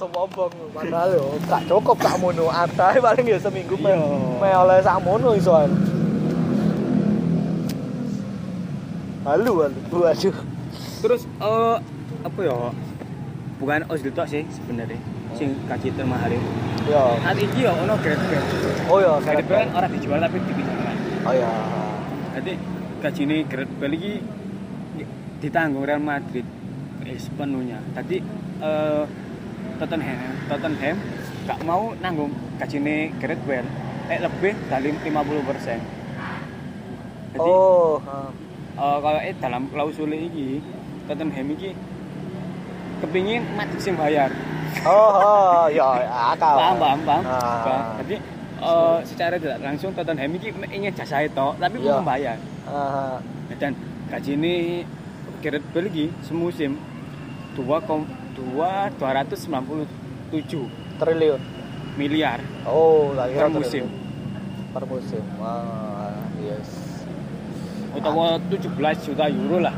[0.00, 0.32] Sombong
[0.72, 2.48] padahal yo gak cukup sak mono.
[2.48, 4.08] Ada paling ya seminggu me, Iya.
[4.40, 5.68] me oleh sak mono isoan.
[9.28, 9.80] Halu halu.
[9.92, 10.36] Waduh.
[11.04, 11.76] Terus eh
[12.24, 12.56] apa ya?
[13.60, 14.96] Bukan Ozil tok sih sebenarnya.
[15.34, 16.48] Sing gaji termahal itu.
[16.86, 17.16] Yo.
[17.22, 18.48] Saat ini ya ono grade grade.
[18.90, 20.96] Oh ya, Grade B kan orang dijual tapi dipinjamkan.
[21.22, 21.50] Oh ya.
[22.36, 22.52] Jadi
[23.00, 24.12] gaji ini grade B lagi
[25.40, 26.44] ditanggung Real Madrid
[27.02, 27.78] eh, sepenuhnya.
[27.94, 28.18] Tadi
[28.60, 29.04] eh,
[29.78, 30.96] Tottenham, Tottenham
[31.48, 33.50] gak mau nanggung gaji ini grade B
[34.10, 35.78] eh, lebih dari 50 persen.
[37.30, 38.02] Jadi Oh.
[38.02, 40.58] eh, kalau eh dalam klausul ini
[41.06, 41.70] Tottenham ini
[43.00, 44.28] kepingin Madrid sing bayar.
[44.80, 45.86] Oh, oh, ya
[46.32, 46.54] akal.
[46.56, 47.22] Paham, paham, paham.
[47.22, 47.62] Ah.
[47.62, 47.84] Paham.
[48.00, 48.16] Jadi
[48.60, 51.84] eh, secara tidak langsung Tottenham ini ingin jasa itu, tapi Iya.
[51.90, 52.36] belum bayar.
[52.64, 53.18] Ah,
[53.54, 53.74] dan
[54.06, 54.54] gaji ini
[55.40, 56.76] Gareth Bale lagi semusim
[57.52, 59.88] 2 kom 2 297
[60.96, 61.40] triliun.
[61.92, 63.84] miliar Oh, tak kira per musim.
[63.84, 64.70] triliun.
[64.70, 65.22] per musim.
[65.36, 66.68] Wah, yes.
[67.90, 68.70] utawa 17
[69.02, 69.74] juta euro lah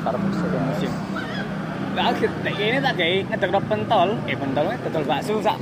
[0.00, 0.46] Per musim.
[0.46, 1.09] per musim Lah
[2.00, 5.56] nek ini tak gawe ngedekno pentol, eh pentol pentol bakso sak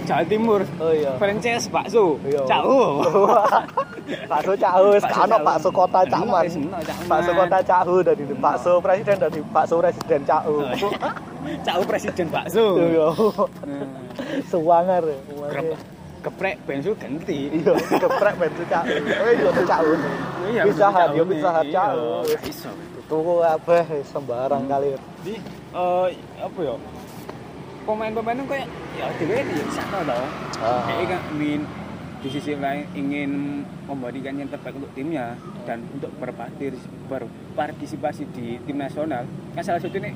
[0.00, 0.66] Jawa Timur.
[0.82, 1.14] Oh iya.
[1.16, 2.18] Franchise bakso.
[2.26, 2.42] Iya.
[2.42, 2.98] Cau.
[4.30, 6.50] bakso Bakso sekarang bakso kota Cakman.
[7.06, 10.54] Bakso kota cahu dari bakso presiden dari bakso presiden cahu.
[10.56, 10.90] Oh, iya.
[11.66, 12.74] Cau presiden bakso.
[12.80, 13.06] Iya.
[13.70, 13.86] Nah,
[14.50, 15.04] Suwanger.
[15.46, 15.78] Grep-
[16.20, 17.48] Geprek bensu ganti.
[17.54, 18.88] Iya, geprek bensu cahu.
[18.90, 19.46] Oh iya.
[20.66, 21.38] Iya, Cau yo nih.
[21.38, 22.04] Pizza Hut Iya, cahu.
[22.26, 22.70] gak iso.
[23.06, 24.70] Tuku kabeh sembarang Hmm.
[24.70, 24.88] kali.
[25.22, 25.34] Jadi
[25.70, 26.74] eh apa ya?
[27.80, 30.20] Pemain-pemain itu kayak ya dhewe ya sakno to.
[30.60, 30.84] Ah.
[30.86, 31.62] Kayak kan ingin
[32.20, 33.30] di sisi lain ingin
[33.88, 35.32] memberikan yang terbaik untuk timnya
[35.64, 36.76] dan untuk berpartis,
[37.08, 39.24] berpartisipasi di tim nasional.
[39.56, 40.12] Kan salah satu ini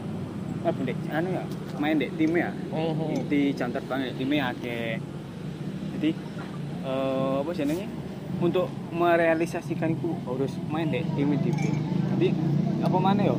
[0.64, 1.44] apa dek anu ya
[1.76, 3.28] main dek timnya Mhm.
[3.28, 4.96] di jam terbang dek timnya akeh.
[5.96, 6.10] Jadi
[6.84, 7.88] eh apa sih namanya?
[8.34, 11.74] Untuk merealisasikan itu harus main dek tim di tim.
[12.14, 12.28] Jadi
[12.84, 13.36] apa mana yo?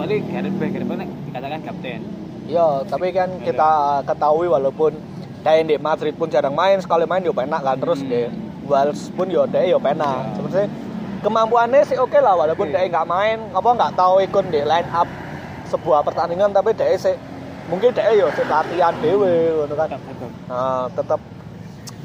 [0.00, 2.00] Soalnya Gareth Bale, Gareth Bale dikatakan kapten.
[2.48, 3.70] Iya, tapi kan kita
[4.08, 4.96] ketahui walaupun
[5.44, 8.08] kayak di Madrid pun jarang main, sekali main yo penak kan terus Hmm.
[8.08, 8.20] di
[8.64, 10.08] Wales pun yo dia yo penak.
[10.08, 10.40] Ya.
[10.40, 10.68] Sebenarnya
[11.20, 12.80] kemampuannya sih oke lah walaupun Oke.
[12.80, 15.04] dia nggak main, apa nggak tahu ikut di line up
[15.68, 17.12] sebuah pertandingan tapi dia sih
[17.68, 20.00] mungkin dia yo sih latihan dewe ngono kan.
[20.48, 21.20] Nah, tetap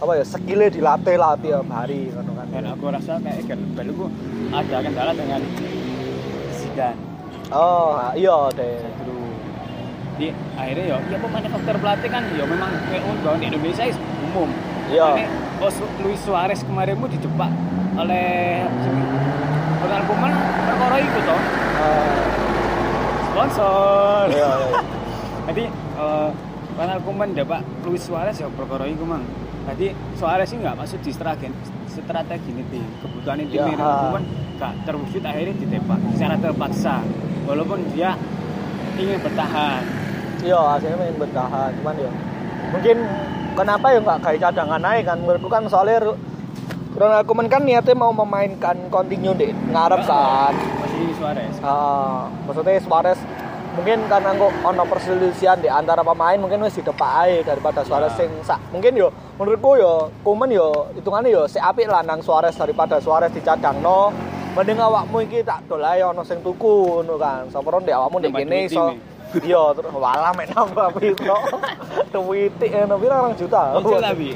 [0.03, 2.47] apa ya skillnya dilatih lah tiap hari ngono kan.
[2.51, 4.05] Dan aku rasa kayak Gareth Bale itu
[4.51, 5.41] ada kendala dengan
[6.59, 7.04] Zidane.
[7.47, 8.81] Oh, iya deh.
[8.81, 9.13] Satu.
[10.15, 12.71] Di akhirnya ya, ya pemain faktor pelatih kan ya memang
[13.05, 14.49] untuk di Indonesia is umum.
[14.87, 15.07] Iya.
[15.13, 15.23] Ini
[15.59, 17.51] oh, Luis Suarez kemarin mu dijebak
[17.95, 18.63] oleh
[19.77, 20.31] Ronald Koeman
[20.65, 21.41] perkara itu toh
[21.75, 22.23] Eh,
[23.25, 24.23] sponsor.
[24.31, 24.79] iya, iya.
[25.51, 26.29] Jadi eh,
[26.73, 29.21] Ronald Koeman dapat Luis Suarez ya perkara itu mang.
[29.67, 31.51] Jadi Suarez ini nggak masuk di strategi
[31.87, 33.67] strategi ini tim kebutuhan tim Ya.
[33.67, 34.23] Ronald Koeman
[34.55, 36.95] nggak terwujud akhirnya ditembak secara terpaksa
[37.45, 38.17] walaupun dia
[38.97, 39.81] ingin bertahan.
[40.45, 42.11] Iya, hasilnya main bertahan, cuman ya
[42.69, 42.97] mungkin
[43.55, 46.13] kenapa ya nggak kayak cadangan naik kan menurutku kan soalnya
[46.95, 50.53] Ronald Koeman kan niatnya mau memainkan continue di ngarep kan.
[50.55, 51.55] Masih Suarez.
[51.59, 53.19] Ah, maksudnya Suarez
[53.75, 58.19] mungkin karena kok ono perselisihan di antara pemain mungkin wis didepak ae daripada Suarez Ah.
[58.23, 58.59] sing sak.
[58.71, 63.31] Mungkin yo menurutku yo Koeman yo hitungannya yo si apik lah nang Suarez daripada Suarez
[63.35, 64.15] dicadangno.
[64.55, 67.51] Mending awakmu iki tak dol ae ono sing tuku ngono kan.
[67.51, 68.95] Sopro ndek awakmu ndek kene iso
[69.35, 71.35] Iya, terus walah mek nambah piro.
[72.15, 73.75] Tuwitik ngono piro orang juta.
[73.75, 74.31] Ojo tapi.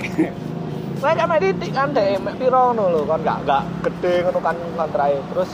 [0.99, 4.39] Saya kan mek titik kan dek mek piro ngono lho kan enggak enggak gede ngono
[4.43, 5.49] kan kontrak terus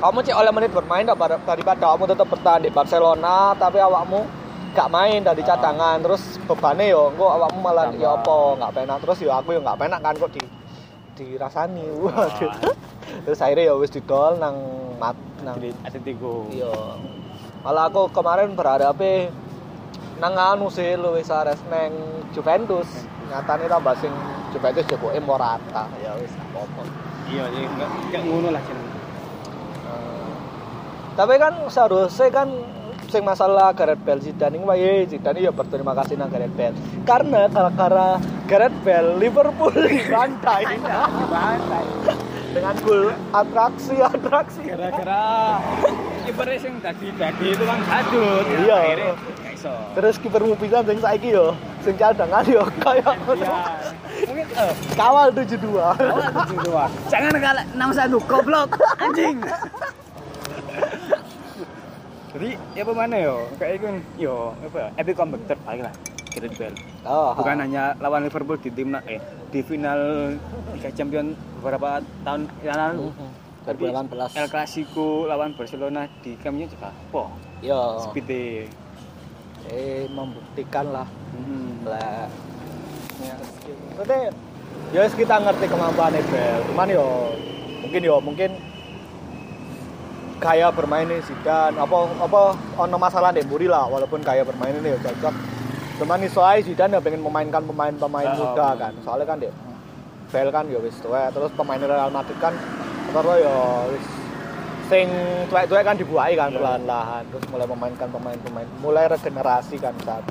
[0.00, 4.24] kamu cek oleh menit bermain tak daripada kamu tetap bertahan di Barcelona tapi awakmu
[4.70, 8.00] gak main dari cadangan terus bebannya yo engko awakmu malah Tambah.
[8.00, 10.40] ya apa nggak penak terus yo aku yo nggak penak kan kok di
[11.20, 11.84] dirasani.
[12.04, 12.52] Waduh.
[13.28, 14.56] Terus akhirnya ya wis didol nang
[14.96, 16.48] mat nang Atletico.
[16.48, 16.72] iya.
[17.60, 18.96] Malah aku kemarin berharap
[20.20, 22.88] nang anu sih Luis Suarez neng Juventus.
[23.28, 24.12] Nyatanya tambah sing
[24.50, 26.82] Juventus jokoke Morata ya wis apa-apa.
[27.30, 28.90] Iya, jadi enggak enggak ngono lah jeneng.
[29.86, 30.30] Eh,
[31.14, 32.48] tapi kan seharusnya kan
[33.10, 36.74] sing masalah Gareth Bale Zidane ini wae Zidane ya berterima kasih nang Gareth Bale.
[37.06, 38.18] Karena gara-gara
[38.50, 41.84] Gareth Bale Liverpool dibantai Dibantai.
[42.50, 45.62] dengan gol atraksi atraksi Gara-gara
[46.20, 48.44] kipernya sing dadi-dadi itu kan sadut.
[48.60, 49.14] Ya, Iya.
[49.50, 49.70] Iso.
[49.94, 53.54] terus kipermu pisan sing saiki yo sing cadangan yo kayak Iya.
[54.20, 56.84] Mungkin eh kawal 72 awal tujuh dua.
[57.06, 59.38] Jangan kalah 61 goblok anjing.
[62.30, 63.36] Jadi ya apa mana yo?
[63.56, 63.86] Kayak itu
[64.20, 64.88] yo apa ya?
[64.96, 65.94] Epic comeback terbaik lah.
[66.30, 66.76] Gareth Bale.
[67.04, 70.00] oh, Bukan hanya lawan Liverpool di tim eh di final
[70.72, 73.10] Liga Champions beberapa tahun yang lalu.
[73.60, 77.28] Tapi 2018 El Clasico lawan Barcelona di Camp Nou juga po.
[77.60, 78.08] Yo.
[78.08, 78.30] Speed
[79.70, 81.84] eh membuktikan lah hmm.
[81.84, 82.26] lah.
[83.20, 83.36] Ya.
[83.98, 84.32] Maksudnya
[84.90, 87.06] ya kita ngerti kemampuan Bel cuman yo
[87.84, 88.50] mungkin yo mungkin
[90.40, 92.40] gaya bermain ini Zidane apa apa
[92.80, 95.34] ono masalah di Muri lah walaupun gaya bermain ini yo cocok
[96.00, 98.92] cuman iso ae Zidane ya pengen memainkan pemain-pemain Ah, muda kan.
[99.00, 99.52] Soalnya kan dek
[100.30, 102.54] Bel kan yo wis tuwa terus pemain Real Madrid kan
[103.06, 103.54] terus yo
[103.90, 104.06] wis
[104.86, 105.06] sing
[105.46, 106.56] tuwek-tuwek kan dibuai kan Iya.
[106.56, 110.24] perlahan-lahan terus mulai memainkan pemain-pemain mulai regenerasi kan saat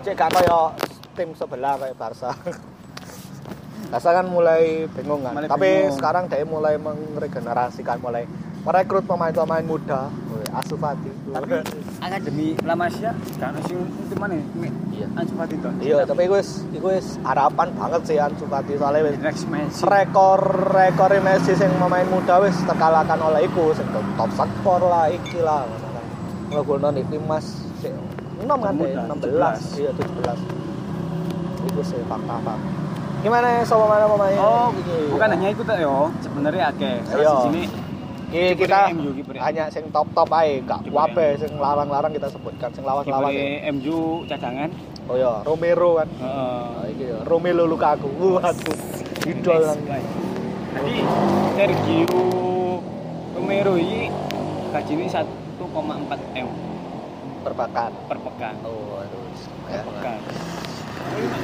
[0.00, 0.72] cek gak kaya
[1.12, 2.30] tim sebelah kayak Barca.
[3.90, 5.34] Barca kan mulai bingung kan.
[5.34, 5.94] Mulai tapi bingung.
[5.94, 8.22] sekarang dia mulai meregenerasikan mulai
[8.60, 10.06] merekrut pemain-pemain muda
[10.50, 11.10] Asu Fati.
[11.30, 11.62] Tapi
[12.02, 14.34] akademi La Masia kan sing itu mana?
[14.90, 15.06] Iya.
[15.16, 15.68] Ansu Fati to.
[15.80, 16.36] Iya, tapi iku
[16.90, 19.82] wis harapan banget sih Ansu Fati soalnya wis Messi.
[19.86, 20.40] rekor
[20.74, 25.64] rekor Messi sing pemain muda wis terkalahkan oleh iku sing top skor lah iki lah
[25.66, 26.04] ngono kan.
[26.50, 27.46] Ngegolno di timnas
[27.78, 27.94] sik
[28.40, 29.02] 6 kan deh, Muda,
[29.60, 31.68] 16 iya 17.
[31.70, 32.54] Iku sih fakta-fakta.
[33.20, 34.38] Gimana sama mana pemain?
[34.40, 35.12] Oh, Iki.
[35.12, 36.08] bukan hanya itu tuh yo.
[36.24, 37.04] Sebenarnya akeh.
[37.04, 37.12] Iya.
[37.12, 37.62] Terus di sini
[38.30, 39.34] Kiper kita MU, MU.
[39.42, 43.34] hanya sing top-top ae, gak wape sing larang-larang kita sebutkan sing lawas-lawas.
[43.34, 43.66] ya.
[43.74, 44.70] MU cadangan.
[45.10, 46.06] Oh ya, Romero kan.
[46.14, 46.62] Heeh.
[46.70, 48.38] Nah, iki ya, Romelu Lukaku.
[48.38, 48.78] Waduh.
[49.26, 49.78] Idol kan.
[50.70, 50.94] Jadi
[51.58, 52.22] Sergio
[53.34, 54.06] Romero ini
[54.70, 56.48] gajinya 1,4 M
[57.42, 57.90] per pekan.
[58.06, 58.54] per pekan.
[58.62, 59.26] Oh, aduh.
[59.66, 60.18] Per Ya, pekan.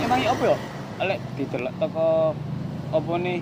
[0.07, 0.57] Emang ya apa ya?
[1.03, 2.09] Lek didelok toko
[2.95, 3.39] apa nih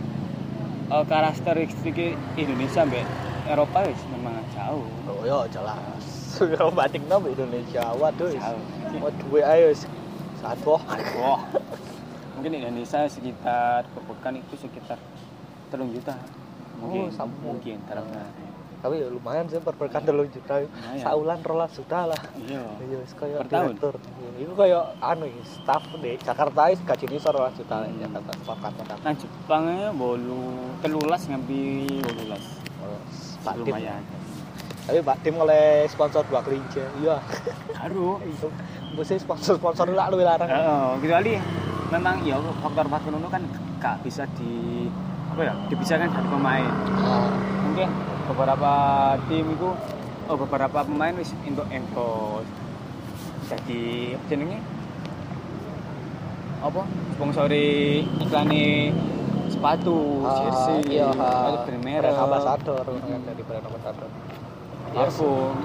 [0.88, 3.04] eh, karakteristik Indonesia mbek
[3.44, 4.88] Eropa wis memang jauh.
[5.04, 6.04] Oh ya jelas.
[6.56, 8.32] Kalau banding nama Indonesia, waduh.
[8.96, 9.68] Mau duwe ayo
[10.40, 10.80] satu.
[11.20, 11.40] Wah.
[12.34, 14.98] Mungkin Indonesia sekitar per pekan itu sekitar
[15.70, 16.16] 3 juta.
[16.80, 17.38] Mungkin Oh, sampai.
[17.38, 18.26] mungkin tarafnya.
[18.82, 20.60] Tapi ya lumayan sih per pekan telung juta.
[20.60, 21.00] Lumayan.
[21.00, 22.20] Saulan rolas juta lah.
[22.34, 22.64] Iya.
[22.80, 23.76] Iya, wis kaya Per tahun?
[23.76, 23.94] direktur.
[24.00, 28.58] Iya, Iku kaya anu staff di Jakarta is gaji ini rolas juta lah Jakarta staff
[28.58, 28.84] kantor.
[28.98, 30.42] Nah Jepangnya bolu
[30.80, 32.44] telulas ngambil bolulas.
[33.44, 33.74] Pak Tim.
[34.84, 36.80] Tapi Pak Tim oleh sponsor dua kelinci.
[37.04, 37.20] Iya.
[37.84, 38.18] Aduh.
[38.24, 38.48] Itu
[38.96, 40.48] mesti sponsor-sponsor lah lu larang.
[40.48, 41.32] Heeh, kecuali
[41.92, 43.42] memang ya faktor-faktor itu kan
[43.78, 44.88] gak bisa di
[45.34, 46.70] apa ya dipisahkan dari pemain.
[47.04, 47.28] Ah,
[47.68, 47.88] Mungkin
[48.30, 48.72] beberapa
[49.28, 49.68] tim itu
[50.30, 52.48] oh beberapa pemain wis untuk endorse
[53.44, 54.58] jadi apa jenenge
[56.64, 56.80] apa
[57.12, 58.88] sponsori iklane
[59.64, 64.08] sepatu, ah, jersey, iya, sepatu ah, brand merek, brand ambassador kan dari brand ambassador.
[64.92, 65.56] Parfum.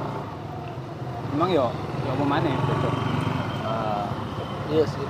[1.36, 1.68] Memang yo,
[2.08, 2.94] yo maneh cocok.
[3.68, 4.08] Ah,
[4.72, 5.08] iya sih.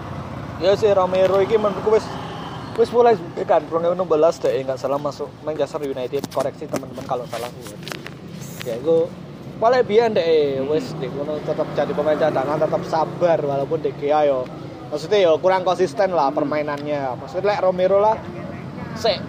[0.57, 2.05] Iya sih Romero iki menurutku wis
[2.81, 3.13] wis mulai
[3.45, 6.25] kan 2016 deh enggak salah masuk Manchester United.
[6.33, 7.53] Koreksi teman-teman kalau salah.
[8.65, 9.05] Ya itu
[9.61, 14.25] paling biyen deh wis di kono tetap jadi pemain cadangan tetap sabar walaupun De Gea
[14.25, 14.49] yo
[14.89, 17.21] maksudnya yo kurang konsisten lah permainannya.
[17.21, 18.17] Maksudnya like Romero lah
[18.99, 19.19] sik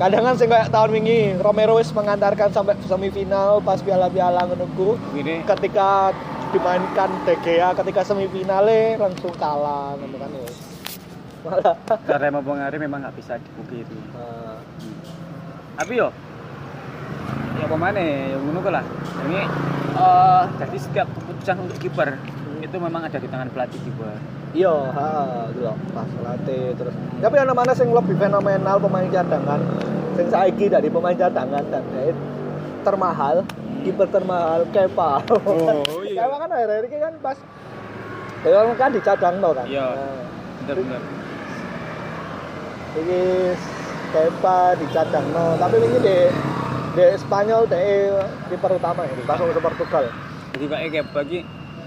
[0.00, 6.10] kadang kan kayak tahun wingi Romero wis mengantarkan sampai semifinal pas piala-piala ku Ini ketika
[6.50, 10.50] dimainkan De Gea ketika semifinale langsung kalah gitu kan ya.
[11.46, 11.74] Malah
[12.08, 14.00] karena mempengaruhi memang nggak bisa dipungkiri.
[14.16, 14.56] eh,
[15.78, 16.08] Tapi yo,
[17.60, 18.84] ya apa mana ya ngono lah.
[19.28, 19.40] Ini
[20.00, 22.16] eh jadi setiap keputusan untuk kiper
[22.60, 24.16] itu memang ada di tangan pelatih kiper.
[24.52, 26.94] Iya, ha, gitu loh, pas latih terus.
[27.22, 29.60] Tapi yang mana sing lebih fenomenal pemain cadangan
[30.18, 31.84] sing saiki dari pemain cadangan dan
[32.84, 33.46] termahal
[33.80, 35.24] kiper termahal Kepa.
[35.32, 36.26] Oh, iya.
[36.26, 37.38] Kepa kan akhir-akhir ini kan pas
[38.44, 39.66] Kepa kan dicadang no kan.
[39.68, 39.86] Iya.
[39.86, 40.24] Nah,
[40.66, 41.02] Benar-benar.
[43.00, 43.22] Iki
[44.10, 46.16] Kepa dicadang no, tapi ini di
[46.90, 47.86] di Spanyol deh
[48.50, 50.04] kiper utama ini langsung ke Portugal.
[50.50, 51.38] Jadi kayak kayak bagi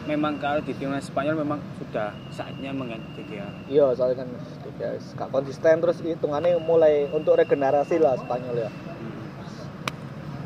[0.03, 3.47] memang kalau di timnas Spanyol memang sudah saatnya mengganti dia.
[3.71, 4.29] Iya, soalnya kan
[4.75, 8.69] dia gak konsisten terus hitungannya mulai untuk regenerasi lah Spanyol ya.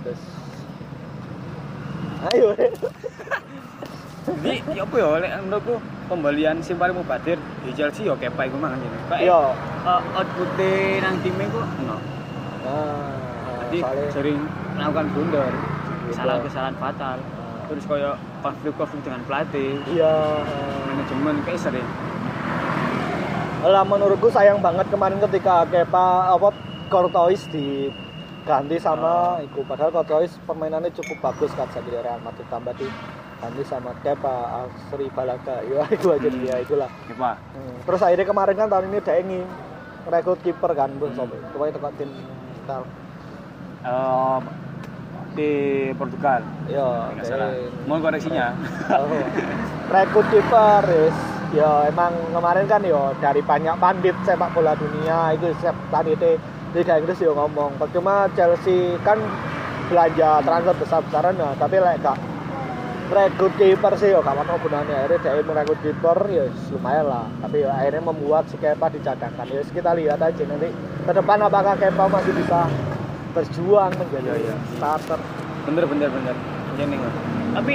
[0.05, 0.21] Terus
[2.33, 2.49] Ayo.
[4.27, 5.75] Jadi ya apa ya lek menurutku
[6.11, 8.97] pembelian sim paling mubadir di Chelsea ya Kepa iku mangan ini.
[9.07, 9.39] Kayak Iya.
[9.87, 10.49] uh, output
[10.99, 11.95] nang time iku no.
[12.67, 13.07] Nah,
[13.67, 14.37] Jadi soalnya sering
[14.75, 16.11] melakukan blunder, Blunder.
[16.11, 17.17] kesalahan-kesalahan fatal.
[17.71, 18.15] Terus kayak
[18.47, 20.13] konflik-konflik dengan pelatih, iya.
[20.87, 21.87] manajemen kayak sering.
[23.61, 26.55] Lah menurutku sayang banget kemarin ketika Kepa apa
[26.87, 32.71] Courtois diganti sama iku padahal Courtois permainannya cukup bagus kan saya di Real Madrid tambah
[32.73, 32.87] di
[33.37, 36.39] ganti sama Kepa Asri Balaga ya itu aja Hmm.
[36.39, 37.31] dia itulah Kepa.
[37.51, 37.75] Hmm.
[37.83, 39.43] terus akhirnya kemarin kan tahun ini dia ingin
[40.07, 41.27] rekrut kiper kan bos Hmm.
[41.51, 42.09] coba itu tim
[43.77, 44.39] Eh,
[45.37, 45.51] di
[45.93, 46.41] Portugal.
[46.65, 47.49] ya Nggak salah.
[47.85, 48.47] Mohon koreksinya.
[48.89, 49.05] Oh.
[49.87, 51.15] rekrut kiper yes.
[51.55, 56.19] ya emang kemarin kan yo dari banyak pandit sepak bola dunia itu sepak pandit
[56.75, 59.15] Liga Inggris yo ngomong percuma Chelsea kan
[59.87, 62.19] belanja transfer besar besaran ya tapi lek gak
[63.07, 66.43] rekrut kiper sih yo kawan gunanya akhirnya dia merekrut kiper ya
[66.75, 70.69] lumayan lah tapi ya, akhirnya membuat si Kepa dicadangkan ya kita lihat aja nanti
[71.07, 72.67] ke depan apakah Kepa masih bisa
[73.37, 74.55] berjuang menjadi Iya, iya.
[74.73, 75.19] starter
[75.63, 76.35] bener bener bener
[76.73, 77.13] Ini kok.
[77.53, 77.73] tapi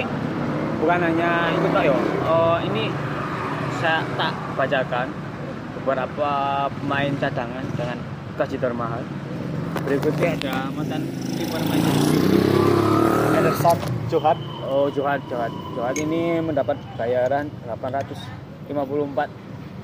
[0.79, 2.85] bukan hanya itu tak yo Eh, ini
[3.79, 5.07] saya tak bacakan
[5.77, 6.31] beberapa
[6.71, 7.99] pemain cadangan dengan
[8.35, 9.03] gaji termahal
[9.83, 11.03] berikutnya ada mantan
[11.35, 12.39] kiper Manchester City
[13.33, 14.37] Eden Son Johan.
[14.63, 15.49] Oh, Johan, Johan.
[15.73, 18.69] Johan ini mendapat bayaran 854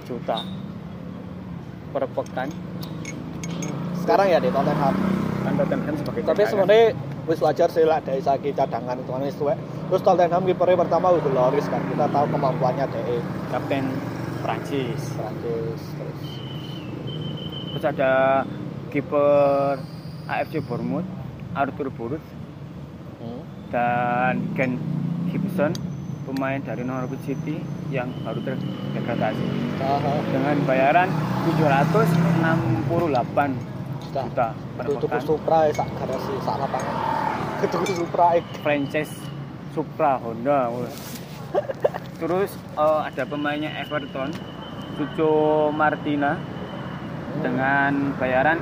[0.05, 0.39] juta
[1.89, 2.49] per pekan.
[3.97, 4.95] Sekarang ya di Tottenham.
[5.49, 6.87] Kan Tottenham sebagai Tapi sebenarnya
[7.25, 9.37] wis wajar sih lah dari segi cadangan itu kan wis.
[9.89, 11.81] Terus Tottenham kipernya pertama Hugo Lloris kan.
[11.89, 13.89] Kita tahu kemampuannya DE kapten
[14.45, 15.01] Prancis.
[15.17, 16.23] Prancis terus.
[17.73, 18.45] Terus ada
[18.93, 19.81] kiper
[20.29, 21.09] AFC Bournemouth,
[21.57, 22.21] Arthur Burut
[23.19, 23.43] Hmm.
[23.75, 24.79] dan Ken
[25.27, 25.75] Gibson,
[26.23, 27.59] pemain dari Norwich City
[27.91, 29.43] yang baru terdegradasi
[30.31, 31.11] dengan bayaran
[31.51, 33.59] 768
[34.09, 34.53] Sudah.
[34.89, 35.19] juta tuku.
[35.21, 36.95] Supra ya sak garasi sak lapangan.
[37.73, 38.29] Tuku Supra
[38.65, 39.13] franchise
[39.77, 40.73] Supra Honda.
[42.19, 44.33] Terus eh, ada pemainnya Everton,
[44.97, 46.41] Cuco Martina
[47.39, 48.59] dengan bayaran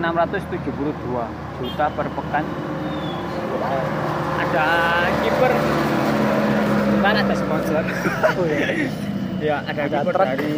[0.00, 0.62] 672
[1.60, 2.44] juta per pekan.
[4.44, 4.66] Ada
[5.22, 5.52] kiper
[7.04, 7.84] kan ada sponsor.
[8.34, 8.88] Oh, iya.
[9.52, 10.54] ya, ada, Ada kiper dari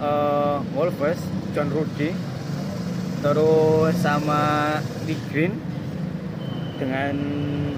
[0.00, 1.20] eh, Wolves,
[1.52, 2.31] John Rudy.
[3.22, 4.42] Terus sama
[5.06, 5.54] Lee Green
[6.74, 7.14] dengan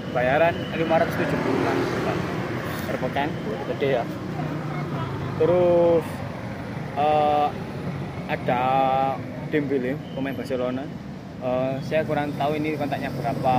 [0.09, 2.13] bayaran 576 juta
[2.89, 3.29] per pekan.
[3.69, 4.03] Gede ya.
[5.37, 6.05] Terus
[6.97, 7.47] eh,
[8.25, 8.63] ada
[9.53, 10.81] Dembele pemain Barcelona.
[11.45, 13.55] Eh, saya kurang tahu ini kontaknya berapa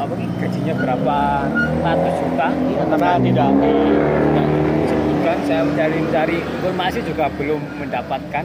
[0.00, 1.18] apa nih gajinya berapa
[1.84, 3.50] ratus juta Ya, karena tidak
[4.86, 8.44] disebutkan saya mencari-cari informasi juga belum mendapatkan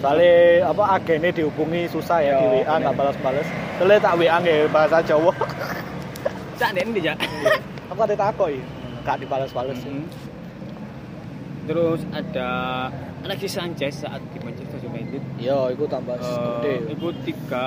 [0.00, 0.34] Soalnya
[0.66, 3.46] apa agennya dihubungi susah ya Yo, di WA nggak balas-balas.
[3.76, 5.32] Soalnya tak WA nggak bahasa Jawa.
[6.56, 7.14] cak deh ini ya
[7.88, 8.60] Aku ada takoi,
[9.00, 9.78] nggak dibalas-balas.
[9.80, 10.04] Mhm.
[11.62, 12.50] terus ada
[13.22, 16.24] Alexis Sanchez saat di Manchester United Yo, itu tambah Eh,
[16.58, 16.74] gede.
[16.90, 17.66] itu tiga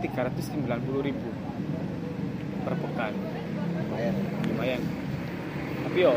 [0.00, 1.28] tiga ratus sembilan puluh ribu
[2.60, 3.12] per pekan
[3.78, 4.14] Lumayan.
[4.44, 4.80] lumayan
[5.84, 6.12] tapi yo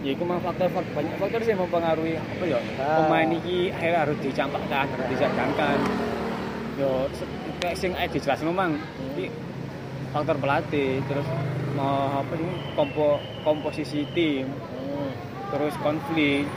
[0.00, 3.04] ya itu memang faktor, faktor banyak faktor sih yang mempengaruhi apa ya Ah.
[3.04, 5.78] pemain ini akhirnya harus dicampakkan harus dicadangkan
[6.74, 6.90] yo
[7.58, 8.80] kayak sing aja dijelasin memang
[9.10, 9.28] ini
[10.10, 11.26] faktor pelatih terus
[11.72, 13.08] mau apa sih kompo
[13.40, 14.48] komposisi tim
[14.90, 15.12] Hmm.
[15.50, 16.48] terus konflik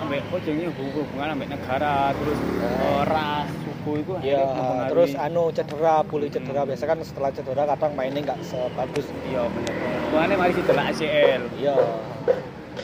[0.00, 2.64] ambek oh jenenge hubungan ambek negara terus Ah.
[2.64, 4.40] eh, ras suku itu Ya,
[4.86, 6.62] terus anu cedera, pulih cedera.
[6.62, 6.68] Hmm.
[6.68, 9.06] Biasa kan setelah cedera kadang mainnya nggak sebagus.
[9.24, 9.74] iya bener
[10.10, 11.76] makanya mari kita lah ACL Iya.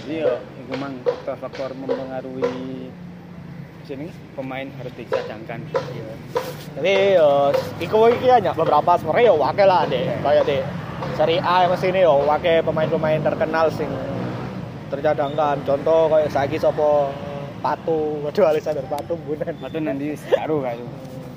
[0.07, 2.91] Iya itu memang faktor-faktor mempengaruhi
[3.87, 6.07] sini pemain harus dicadangkan Iya.
[6.77, 6.97] Jadi
[7.87, 10.05] iku iki hanya beberapa sebenarnya yo wakil lah deh.
[10.21, 10.63] Kayak deh
[11.15, 13.89] Seri A yang sini yo wakil pemain-pemain terkenal sing
[14.91, 15.63] tercadangkan.
[15.63, 17.15] Contoh kayak saiki sopo
[17.63, 19.55] Patu, waduh Alexander Patu bunan.
[19.59, 20.87] atau nanti sekarang kayak itu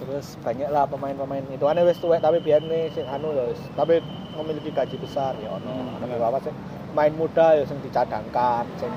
[0.03, 3.61] Terus banyak lah pemain-pemain itu aneh wis tuwek tapi biar nih sing anu yo wis.
[3.77, 4.01] tapi
[4.35, 5.69] memiliki gaji besar ya ono.
[5.69, 6.17] Hmm, bener.
[6.17, 6.53] beberapa sih
[6.91, 8.89] main muda ya sing dicadangkan, sing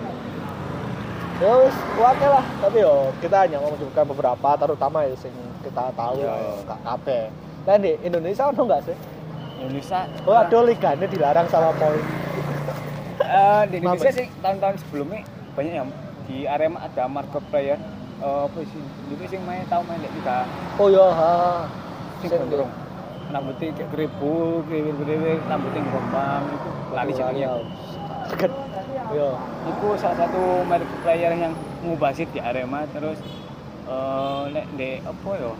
[1.38, 6.18] ya wis wakil lah tapi yo kita hanya menyebutkan beberapa terutama ya sing kita tahu
[6.18, 7.24] ya gak kabeh.
[7.62, 8.96] Lah di Indonesia ono enggak sih?
[9.58, 12.02] Indonesia Oh, ada liganya dilarang sama poin.
[13.18, 15.22] Eh, di Indonesia sih tahun-tahun sebelumnya
[15.52, 15.88] banyak yang
[16.24, 17.78] di Arema ada market player
[18.18, 21.34] eh, apa sih itu sih main tahu main liga Oh ya, ha.
[22.18, 22.70] sing Sing- gondrong
[23.32, 25.08] rambutnya kayak keribuk keribuk
[25.42, 27.48] rambutnya gerombang itu lali jenengnya
[28.32, 28.48] Kan.
[29.12, 29.36] Yo.
[29.62, 31.52] itu salah satu market player yang
[31.82, 33.18] mubasit di Arema terus
[33.82, 35.52] eh nek di apa ya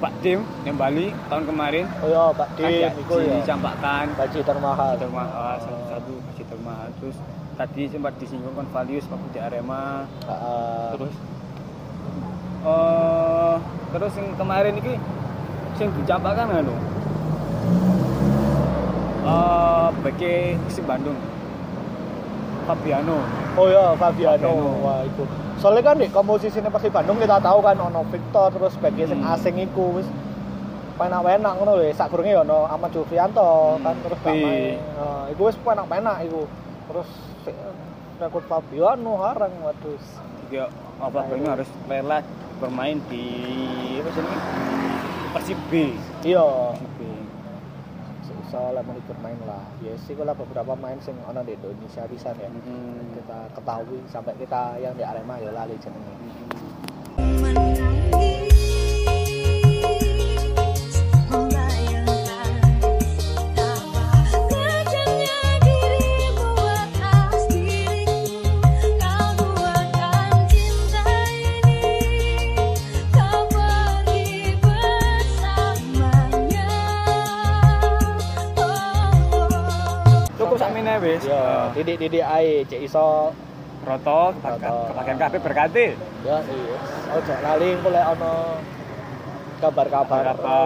[0.00, 3.36] Pak Dim yang Bali tahun kemarin Oh ya, Pak Dim iku ya.
[3.36, 4.92] dicampakkan Gaji termahal.
[4.96, 7.16] termahal satu satu gaji termahal terus
[7.54, 10.86] tadi sempat disinggung Convalius waktu di Arema Heeh.
[10.94, 11.14] terus
[12.60, 13.56] eh
[13.90, 14.92] terus yang kemarin ini
[15.80, 16.76] sing dicampakkan anu
[19.22, 20.34] eh bagi
[20.68, 21.16] si Bandung
[22.62, 23.18] Fabiano
[23.50, 24.46] Oh ya, Fabiano.
[24.46, 24.78] Fabiano.
[24.78, 25.26] Wah, itu.
[25.58, 29.34] Soalnya kan di komposisinya pasti Bandung kita tahu kan ono Victor terus sebagai sing Hmm.
[29.34, 30.06] asing iku wis
[30.94, 31.90] penak-penak ngono lho.
[31.90, 33.42] Sakurunge ya ono Ahmad Jufrianto
[33.74, 33.82] Hmm.
[33.82, 34.78] kan terus gak Tapi- main.
[34.94, 36.42] Nah, iku wis penak-penak iku.
[36.86, 37.08] Terus
[38.18, 39.98] rekrut Fabiano harang waduh.
[40.46, 40.66] dia
[40.98, 42.18] apa ini harus rela
[42.58, 43.22] bermain di
[43.98, 44.36] apa sih ini
[45.30, 45.94] Persib B
[46.26, 47.30] Iya, Persib B
[48.50, 49.62] soalnya mau bermain lah.
[49.78, 52.50] Ya sih kalau beberapa main sing ono di Indonesia bisa ya.
[52.50, 53.14] Mhm.
[53.14, 56.14] Kita ketahui sampai kita yang di Arema ya lali jenenge.
[56.18, 56.69] Menangis
[81.20, 81.26] wis.
[81.26, 83.30] Ya, Eh, didik-didik ae cek iso
[83.80, 84.20] roto,
[84.92, 85.86] bagian kabeh berganti.
[86.20, 86.76] ya iya.
[87.10, 88.32] Ojo lali engko lek ana
[89.58, 90.24] kabar-kabar.
[90.30, 90.56] Apa?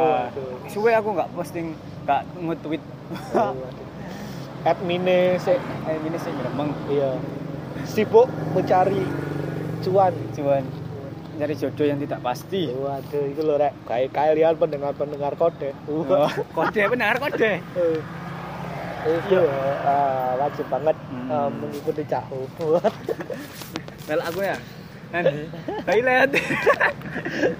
[0.67, 1.75] Suwe aku nggak posting,
[2.05, 2.83] nggak nge-tweet.
[4.65, 6.71] Admine sik Eh, sih gremeng.
[6.89, 7.11] iya.
[7.85, 9.05] Sibuk mencari
[9.85, 10.15] cuan.
[10.33, 10.65] Cuman
[11.37, 12.71] nyari jodoh yang tidak pasti.
[12.71, 15.75] Waduh, itu loh rek, kayak kalian pendengar-pendengar kode.
[15.85, 16.07] Oh,
[16.55, 17.59] kode benar kode.
[19.05, 19.37] Eh, itu
[19.85, 21.29] ah, wajib banget Hmm.
[21.29, 22.41] eh, mengikuti cahu.
[24.09, 24.57] Mel aku ya.
[25.13, 25.47] Nanti.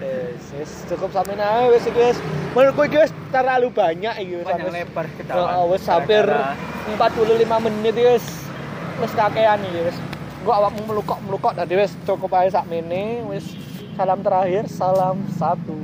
[0.01, 2.19] Wes, wes, cukup sampai nah, wes iki wes.
[2.51, 2.99] Menurutku iki
[3.31, 4.47] terlalu banyak iki wis.
[4.49, 6.25] Panjang Wes- lebar ke Oh, wes hampir
[6.97, 6.99] 45
[7.63, 8.25] menit wis.
[8.99, 9.99] Wis kakean iki wis.
[10.43, 13.47] Gua awakmu melukok-melukok tadi wis cukup ae sak mene wis.
[13.95, 15.79] Salam terakhir, salam satu.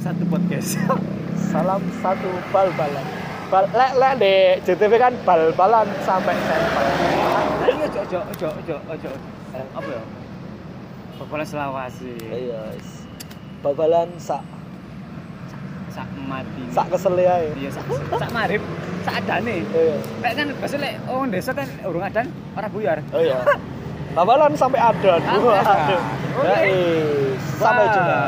[0.00, 0.74] satu podcast.
[1.52, 3.06] Salam satu bal-balan.
[3.50, 6.86] Bal lek lek di JTV kan bal-balan sampai sampel.
[7.66, 9.10] Iya, ojo ojo ojo ojo ojo.
[9.74, 10.02] Apa ya?
[11.18, 12.14] Popola Selawasi.
[12.30, 12.78] Iya.
[13.58, 14.46] Bal-balan sak
[15.90, 16.62] Sak mati.
[16.70, 17.50] sak kesele ae.
[17.58, 18.62] Iya, sak sak marip,
[19.02, 19.66] sak adane.
[19.66, 19.98] Iya.
[19.98, 23.02] Lek kan biasa lek orang desa kan urung adan ora buyar.
[23.10, 23.42] Oh iya.
[24.14, 25.18] Bal-balan sampai ada.
[25.18, 25.74] Sampai ada.
[25.74, 26.02] Waduh.
[26.38, 26.46] Oke.
[26.46, 27.42] Ya, is.
[27.58, 28.18] Sampai jumpa.